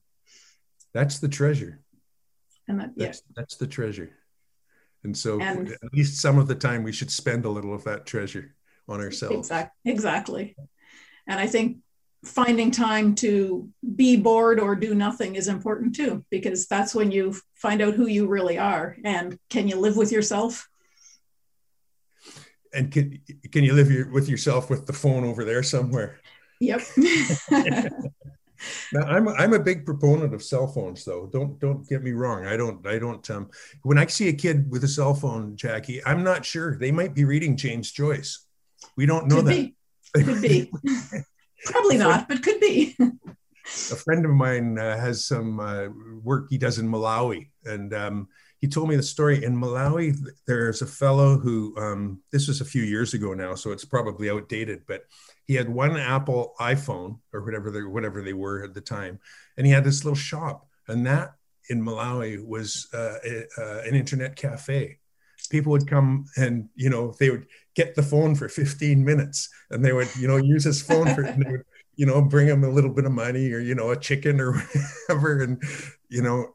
That's 0.95 1.19
the 1.19 1.29
treasure. 1.29 1.81
And 2.69 2.81
that, 2.81 2.93
that's, 2.97 3.19
yeah. 3.19 3.33
that's 3.37 3.57
the 3.57 3.67
treasure. 3.67 4.11
And 5.05 5.17
so 5.17 5.41
and, 5.41 5.71
at 5.71 5.93
least 5.93 6.21
some 6.21 6.39
of 6.39 6.49
the 6.49 6.55
time 6.55 6.83
we 6.83 6.93
should 6.93 7.11
spend 7.11 7.45
a 7.45 7.51
little 7.51 7.75
of 7.75 7.85
that 7.85 8.07
treasure 8.07 8.55
on 8.89 9.01
ourselves. 9.01 9.49
Exactly. 9.49 9.93
Exactly. 9.93 10.57
And 11.27 11.41
I 11.41 11.47
think 11.47 11.79
finding 12.25 12.71
time 12.71 13.15
to 13.17 13.69
be 13.97 14.17
bored 14.17 14.61
or 14.61 14.77
do 14.77 14.95
nothing 14.95 15.35
is 15.35 15.49
important 15.49 15.95
too, 15.95 16.25
because 16.31 16.67
that's 16.67 16.95
when 16.95 17.11
you 17.11 17.35
find 17.55 17.83
out 17.83 17.95
who 17.95 18.07
you 18.07 18.27
really 18.27 18.59
are 18.59 18.97
and 19.05 19.39
can 19.51 19.67
you 19.69 19.77
live 19.77 19.97
with 19.97 20.13
yourself? 20.13 20.69
And 22.75 22.91
can, 22.91 23.21
can 23.51 23.65
you 23.65 23.75
live 23.75 23.91
your, 23.91 24.11
with 24.11 24.29
yourself 24.29 24.71
with 24.71 24.87
the 24.87 24.93
phone 24.93 25.25
over 25.25 25.45
there 25.45 25.63
somewhere? 25.63 26.21
Yep. 26.61 26.81
Now, 28.93 29.03
I'm 29.03 29.29
I'm 29.29 29.53
a 29.55 29.59
big 29.59 29.85
proponent 29.85 30.35
of 30.35 30.43
cell 30.43 30.67
phones, 30.67 31.05
though. 31.05 31.29
Don't 31.33 31.59
don't 31.59 31.89
get 31.89 32.03
me 32.03 32.13
wrong. 32.13 32.47
I 32.47 32.57
don't 32.57 32.87
I 32.87 32.99
don't. 32.99 33.29
Um, 33.31 33.51
when 33.83 33.99
I 33.99 34.07
see 34.07 34.29
a 34.29 34.33
kid 34.33 34.71
with 34.71 34.85
a 34.85 34.89
cell 34.89 35.15
phone, 35.15 35.57
Jackie, 35.57 36.05
I'm 36.05 36.23
not 36.23 36.45
sure 36.45 36.77
they 36.77 36.93
might 36.93 37.15
be 37.15 37.25
reading 37.25 37.57
James 37.57 37.91
Joyce. 37.91 38.47
We 38.97 39.07
don't 39.07 39.29
know 39.29 39.37
could 39.37 39.47
that. 39.47 39.73
Be. 40.15 40.23
Could 40.25 40.43
be. 40.43 40.73
Probably 41.65 41.97
not, 41.97 42.29
but 42.29 42.43
could 42.43 42.61
be. 42.61 42.97
a 43.01 43.97
friend 43.97 44.25
of 44.25 44.33
mine 44.33 44.79
uh, 44.79 44.99
has 44.99 45.25
some 45.25 45.61
uh, 45.61 45.89
work 46.23 46.49
he 46.51 46.59
does 46.59 46.79
in 46.79 46.89
Malawi, 46.89 47.49
and 47.65 47.95
um, 47.95 48.29
he 48.61 48.69
told 48.69 48.89
me 48.89 48.97
the 48.97 49.03
story 49.03 49.45
in 49.45 49.57
Malawi. 49.57 50.17
There's 50.47 50.83
a 50.83 50.87
fellow 50.87 51.39
who 51.39 51.75
um, 51.79 52.21
this 52.31 52.49
was 52.49 52.61
a 52.61 52.65
few 52.65 52.83
years 52.83 53.15
ago 53.15 53.35
now, 53.35 53.55
so 53.55 53.73
it's 53.73 53.85
probably 53.85 54.31
outdated, 54.31 54.83
but 54.87 55.03
he 55.47 55.55
had 55.55 55.69
one 55.69 55.97
Apple 55.97 56.55
iPhone 56.61 57.19
or 57.33 57.45
whatever 57.45 57.71
they 57.71 57.83
whatever 57.83 58.23
they 58.23 58.33
were 58.33 58.65
at 58.65 58.75
the 58.75 58.81
time, 58.81 59.19
and 59.57 59.67
he 59.67 59.73
had 59.73 59.85
this 59.85 60.05
little 60.05 60.17
shop, 60.17 60.67
and 60.89 61.07
that 61.07 61.35
in 61.69 61.83
Malawi 61.83 62.45
was 62.45 62.89
uh, 62.93 63.19
a, 63.25 63.45
uh, 63.59 63.83
an 63.87 63.95
internet 63.95 64.37
cafe. 64.37 64.99
People 65.51 65.73
would 65.73 65.89
come 65.89 66.27
and 66.37 66.69
you 66.75 66.89
know 66.89 67.15
they 67.19 67.31
would 67.31 67.47
get 67.75 67.95
the 67.95 68.03
phone 68.03 68.35
for 68.35 68.49
15 68.49 69.05
minutes, 69.05 69.49
and 69.71 69.85
they 69.85 69.93
would 69.93 70.09
you 70.17 70.29
know 70.29 70.37
use 70.37 70.65
his 70.65 70.81
phone 70.81 71.15
for 71.15 71.23
they 71.23 71.51
would, 71.51 71.65
you 71.97 72.07
know 72.07 72.23
bring 72.23 72.47
him 72.47 72.65
a 72.65 72.71
little 72.71 72.93
bit 72.93 73.05
of 73.05 73.13
money 73.13 73.53
or 73.53 73.59
you 73.59 73.75
know 73.75 73.91
a 73.91 73.97
chicken 73.97 74.41
or 74.41 74.55
whatever, 75.09 75.43
and 75.43 75.63
you 76.09 76.23
know 76.23 76.55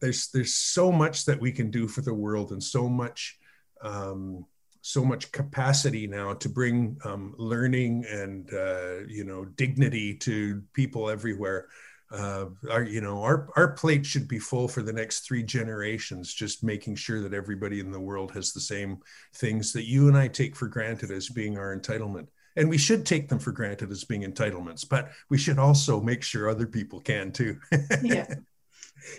there's 0.00 0.28
there's 0.28 0.54
so 0.54 0.92
much 0.92 1.24
that 1.24 1.40
we 1.40 1.50
can 1.50 1.70
do 1.70 1.88
for 1.88 2.02
the 2.02 2.14
world 2.14 2.52
and 2.52 2.62
so 2.62 2.88
much. 2.88 3.38
Um, 3.82 4.44
so 4.86 5.04
much 5.04 5.32
capacity 5.32 6.06
now 6.06 6.32
to 6.32 6.48
bring 6.48 6.96
um, 7.04 7.34
learning 7.38 8.04
and 8.08 8.48
uh, 8.54 8.98
you 9.08 9.24
know 9.24 9.44
dignity 9.44 10.14
to 10.14 10.62
people 10.74 11.10
everywhere. 11.10 11.66
Uh, 12.12 12.44
our 12.70 12.84
you 12.84 13.00
know 13.00 13.20
our 13.20 13.48
our 13.56 13.72
plate 13.72 14.06
should 14.06 14.28
be 14.28 14.38
full 14.38 14.68
for 14.68 14.82
the 14.82 14.92
next 14.92 15.26
three 15.26 15.42
generations. 15.42 16.32
Just 16.32 16.62
making 16.62 16.94
sure 16.94 17.20
that 17.20 17.34
everybody 17.34 17.80
in 17.80 17.90
the 17.90 17.98
world 17.98 18.30
has 18.30 18.52
the 18.52 18.60
same 18.60 18.98
things 19.34 19.72
that 19.72 19.88
you 19.88 20.06
and 20.06 20.16
I 20.16 20.28
take 20.28 20.54
for 20.54 20.68
granted 20.68 21.10
as 21.10 21.28
being 21.30 21.58
our 21.58 21.76
entitlement. 21.76 22.28
And 22.54 22.70
we 22.70 22.78
should 22.78 23.04
take 23.04 23.28
them 23.28 23.40
for 23.40 23.50
granted 23.50 23.90
as 23.90 24.04
being 24.04 24.22
entitlements, 24.22 24.88
but 24.88 25.10
we 25.28 25.36
should 25.36 25.58
also 25.58 26.00
make 26.00 26.22
sure 26.22 26.48
other 26.48 26.66
people 26.66 27.00
can 27.00 27.32
too. 27.32 27.58
yeah, 28.04 28.26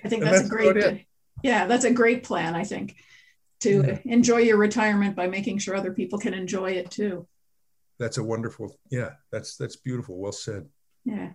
I 0.02 0.08
think 0.08 0.24
that's, 0.24 0.38
that's, 0.38 0.46
a 0.46 0.50
great. 0.50 1.06
Yeah, 1.44 1.68
that's 1.68 1.86
a 1.86 1.92
great 1.92 2.24
plan. 2.24 2.56
I 2.56 2.64
think 2.64 2.96
to 3.62 3.84
yeah. 3.86 4.00
enjoy 4.06 4.38
your 4.38 4.58
retirement 4.58 5.16
by 5.16 5.28
making 5.28 5.58
sure 5.58 5.76
other 5.76 5.94
people 5.94 6.20
can 6.20 6.34
enjoy 6.34 6.72
it 6.72 6.92
too. 6.92 7.28
That's 8.00 8.18
a 8.18 8.24
wonderful, 8.24 8.76
yeah, 8.92 9.12
that's 9.32 9.58
that's 9.58 9.76
beautiful. 9.76 10.18
Well 10.18 10.32
said. 10.32 10.68
Yeah. 11.06 11.32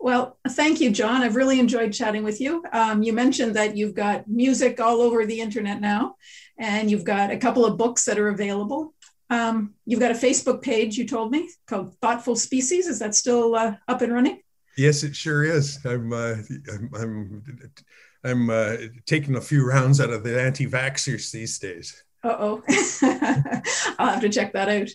Well, 0.00 0.36
thank 0.48 0.80
you, 0.80 0.90
John. 0.90 1.22
I've 1.22 1.36
really 1.36 1.60
enjoyed 1.60 1.92
chatting 1.92 2.24
with 2.24 2.40
you. 2.40 2.64
Um, 2.72 3.04
you 3.04 3.12
mentioned 3.12 3.54
that 3.54 3.76
you've 3.76 3.94
got 3.94 4.26
music 4.26 4.80
all 4.80 5.00
over 5.00 5.24
the 5.24 5.40
internet 5.40 5.80
now, 5.80 6.16
and 6.58 6.90
you've 6.90 7.04
got 7.04 7.30
a 7.30 7.36
couple 7.36 7.64
of 7.64 7.78
books 7.78 8.04
that 8.06 8.18
are 8.18 8.28
available. 8.28 8.94
Um, 9.30 9.74
you've 9.86 10.00
got 10.00 10.10
a 10.10 10.14
Facebook 10.14 10.60
page, 10.60 10.96
you 10.98 11.06
told 11.06 11.30
me, 11.30 11.48
called 11.68 11.94
Thoughtful 12.00 12.34
Species. 12.34 12.88
Is 12.88 12.98
that 12.98 13.14
still 13.14 13.54
uh, 13.54 13.76
up 13.86 14.02
and 14.02 14.12
running? 14.12 14.40
Yes, 14.76 15.04
it 15.04 15.14
sure 15.14 15.44
is. 15.44 15.78
I'm, 15.84 16.12
uh, 16.12 16.34
I'm, 16.72 16.90
I'm 16.94 17.42
I'm 18.24 18.50
uh, 18.50 18.76
taking 19.06 19.36
a 19.36 19.40
few 19.40 19.66
rounds 19.66 20.00
out 20.00 20.10
of 20.10 20.22
the 20.22 20.40
anti-vaxxers 20.40 21.30
these 21.32 21.58
days. 21.58 22.04
Uh 22.22 22.36
oh, 22.38 22.62
I'll 23.98 24.12
have 24.12 24.20
to 24.20 24.28
check 24.28 24.52
that 24.52 24.68
out. 24.68 24.88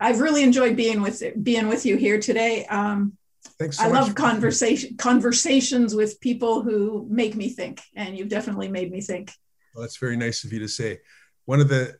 I've 0.00 0.20
really 0.20 0.42
enjoyed 0.42 0.76
being 0.76 1.02
with 1.02 1.22
being 1.42 1.68
with 1.68 1.84
you 1.84 1.96
here 1.96 2.18
today. 2.18 2.64
Um, 2.66 3.16
Thanks. 3.58 3.76
So 3.76 3.84
I 3.84 3.88
love 3.88 4.14
conversation 4.14 4.96
conversations 4.96 5.94
with 5.94 6.20
people 6.20 6.62
who 6.62 7.06
make 7.10 7.34
me 7.34 7.50
think, 7.50 7.82
and 7.94 8.16
you've 8.16 8.28
definitely 8.28 8.68
made 8.68 8.90
me 8.90 9.00
think. 9.00 9.32
Well, 9.74 9.82
that's 9.82 9.98
very 9.98 10.16
nice 10.16 10.44
of 10.44 10.52
you 10.52 10.60
to 10.60 10.68
say. 10.68 11.00
One 11.44 11.60
of 11.60 11.68
the 11.68 11.96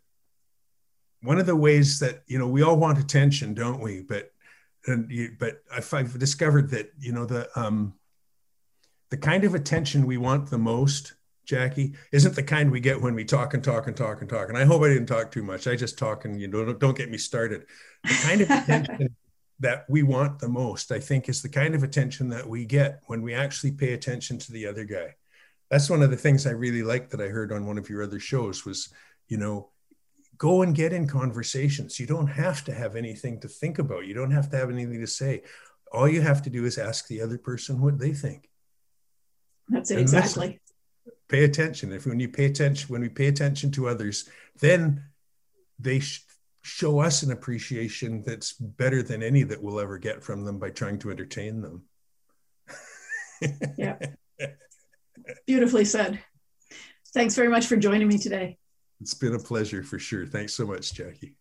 one 1.21 1.39
of 1.39 1.47
the 1.47 1.57
ways 1.57 1.99
that 2.01 2.23
you 2.27 2.39
know 2.39 2.49
we 2.49 2.63
all 2.63 2.77
want 2.77 2.99
attention, 2.99 3.55
don't 3.55 3.81
we? 3.81 4.03
But 4.03 4.31
and 4.87 5.11
you, 5.11 5.37
but 5.39 5.63
I've, 5.73 5.93
I've 5.93 6.19
discovered 6.19 6.71
that 6.71 6.91
you 6.99 7.13
know 7.13 7.27
the 7.27 7.49
um, 7.59 7.95
the 9.15 9.21
kind 9.21 9.45
of 9.45 9.55
attention 9.55 10.07
we 10.07 10.17
want 10.17 10.51
the 10.51 10.59
most, 10.59 11.15
Jackie, 11.45 11.95
isn't 12.11 12.35
the 12.35 12.43
kind 12.43 12.69
we 12.69 12.81
get 12.81 13.01
when 13.01 13.15
we 13.15 13.25
talk 13.25 13.55
and 13.55 13.63
talk 13.63 13.87
and 13.87 13.97
talk 13.97 14.21
and 14.21 14.29
talk. 14.29 14.49
And 14.49 14.59
I 14.59 14.65
hope 14.65 14.83
I 14.83 14.89
didn't 14.89 15.07
talk 15.07 15.31
too 15.31 15.45
much. 15.45 15.69
I 15.69 15.77
just 15.77 15.97
talk 15.97 16.25
and 16.25 16.41
you 16.41 16.49
know 16.49 16.65
don't, 16.65 16.81
don't 16.81 16.99
get 16.99 17.13
me 17.13 17.17
started. 17.17 17.65
The 18.03 18.21
kind 18.25 18.41
of 18.41 18.51
attention 18.51 19.15
that 19.61 19.85
we 19.89 20.03
want 20.03 20.41
the 20.41 20.49
most, 20.49 20.91
I 20.91 20.99
think, 20.99 21.29
is 21.29 21.43
the 21.43 21.49
kind 21.49 21.77
of 21.77 21.85
attention 21.85 22.29
that 22.31 22.49
we 22.49 22.65
get 22.65 23.03
when 23.07 23.23
we 23.23 23.35
actually 23.35 23.71
pay 23.71 23.93
attention 23.93 24.37
to 24.41 24.51
the 24.51 24.67
other 24.67 24.83
guy. 24.83 25.15
That's 25.71 25.89
one 25.89 26.03
of 26.03 26.11
the 26.11 26.17
things 26.17 26.45
I 26.45 26.51
really 26.51 26.83
liked 26.83 27.13
that 27.13 27.21
I 27.21 27.29
heard 27.29 27.53
on 27.53 27.67
one 27.67 27.79
of 27.79 27.89
your 27.89 28.03
other 28.03 28.19
shows 28.19 28.65
was, 28.65 28.93
you 29.29 29.37
know, 29.37 29.69
go 30.39 30.63
and 30.63 30.75
get 30.75 30.93
in 30.93 31.07
conversations. 31.07 32.01
You 32.01 32.09
don't 32.09 32.27
have 32.27 32.65
to 32.65 32.75
have 32.75 32.97
anything 32.97 33.39
to 33.43 33.49
think 33.49 33.79
about. 33.79 34.07
You 34.07 34.15
don't 34.15 34.33
have 34.33 34.51
to 34.51 34.57
have 34.57 34.71
anything 34.71 35.01
to 35.03 35.07
say. 35.07 35.45
All 35.93 36.09
you 36.09 36.21
have 36.21 36.43
to 36.43 36.51
do 36.51 36.65
is 36.65 36.79
ask 36.79 37.07
the 37.07 37.21
other 37.21 37.39
person 37.39 37.81
what 37.81 38.01
they 38.01 38.13
think. 38.13 38.51
That's 39.69 39.91
it, 39.91 39.99
exactly. 39.99 40.47
Listen. 40.47 40.61
Pay 41.29 41.45
attention. 41.45 41.93
If 41.93 42.07
when 42.07 42.21
you 42.21 42.29
pay 42.29 42.45
attention, 42.47 42.89
when 42.89 43.01
we 43.01 43.09
pay 43.09 43.27
attention 43.27 43.71
to 43.73 43.89
others, 43.89 44.29
then 44.61 45.05
they 45.79 46.01
sh- 46.01 46.25
show 46.63 47.01
us 47.01 47.23
an 47.23 47.33
appreciation 47.33 48.23
that's 48.23 48.53
better 48.53 49.03
than 49.03 49.23
any 49.23 49.43
that 49.43 49.63
we'll 49.63 49.81
ever 49.81 49.99
get 49.99 50.23
from 50.23 50.45
them 50.45 50.59
by 50.59 50.71
trying 50.71 50.99
to 51.01 51.11
entertain 51.11 51.61
them. 51.61 51.83
yeah. 53.77 53.97
Beautifully 55.47 55.85
said. 55.85 56.21
Thanks 57.13 57.35
very 57.35 57.49
much 57.49 57.67
for 57.67 57.77
joining 57.77 58.09
me 58.09 58.19
today. 58.19 58.59
It's 59.01 59.15
been 59.15 59.35
a 59.35 59.39
pleasure 59.39 59.83
for 59.83 59.99
sure. 59.99 60.27
Thanks 60.27 60.55
so 60.55 60.67
much, 60.67 60.95
Jackie. 60.95 61.37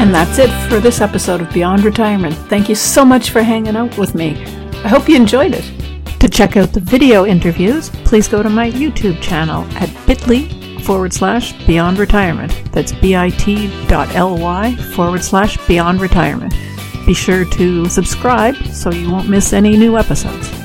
And 0.00 0.14
that's 0.14 0.38
it 0.38 0.50
for 0.68 0.80
this 0.80 1.00
episode 1.00 1.42
of 1.42 1.52
Beyond 1.52 1.84
Retirement. 1.84 2.34
Thank 2.34 2.68
you 2.68 2.74
so 2.74 3.04
much 3.04 3.30
for 3.30 3.42
hanging 3.42 3.76
out 3.76 3.98
with 3.98 4.14
me. 4.14 4.42
I 4.82 4.88
hope 4.88 5.08
you 5.08 5.16
enjoyed 5.16 5.52
it. 5.54 5.79
To 6.20 6.28
check 6.28 6.58
out 6.58 6.74
the 6.74 6.80
video 6.80 7.24
interviews, 7.24 7.88
please 8.04 8.28
go 8.28 8.42
to 8.42 8.50
my 8.50 8.70
YouTube 8.70 9.22
channel 9.22 9.64
at 9.76 9.88
bit.ly 10.06 10.48
forward 10.82 11.14
slash 11.14 11.52
beyond 11.66 11.98
retirement. 11.98 12.52
That's 12.72 12.92
bit.ly 12.92 14.76
forward 14.94 15.24
slash 15.24 15.66
beyond 15.66 16.00
retirement. 16.02 16.52
Be 17.06 17.14
sure 17.14 17.46
to 17.46 17.88
subscribe 17.88 18.54
so 18.66 18.90
you 18.92 19.10
won't 19.10 19.30
miss 19.30 19.54
any 19.54 19.78
new 19.78 19.96
episodes. 19.96 20.59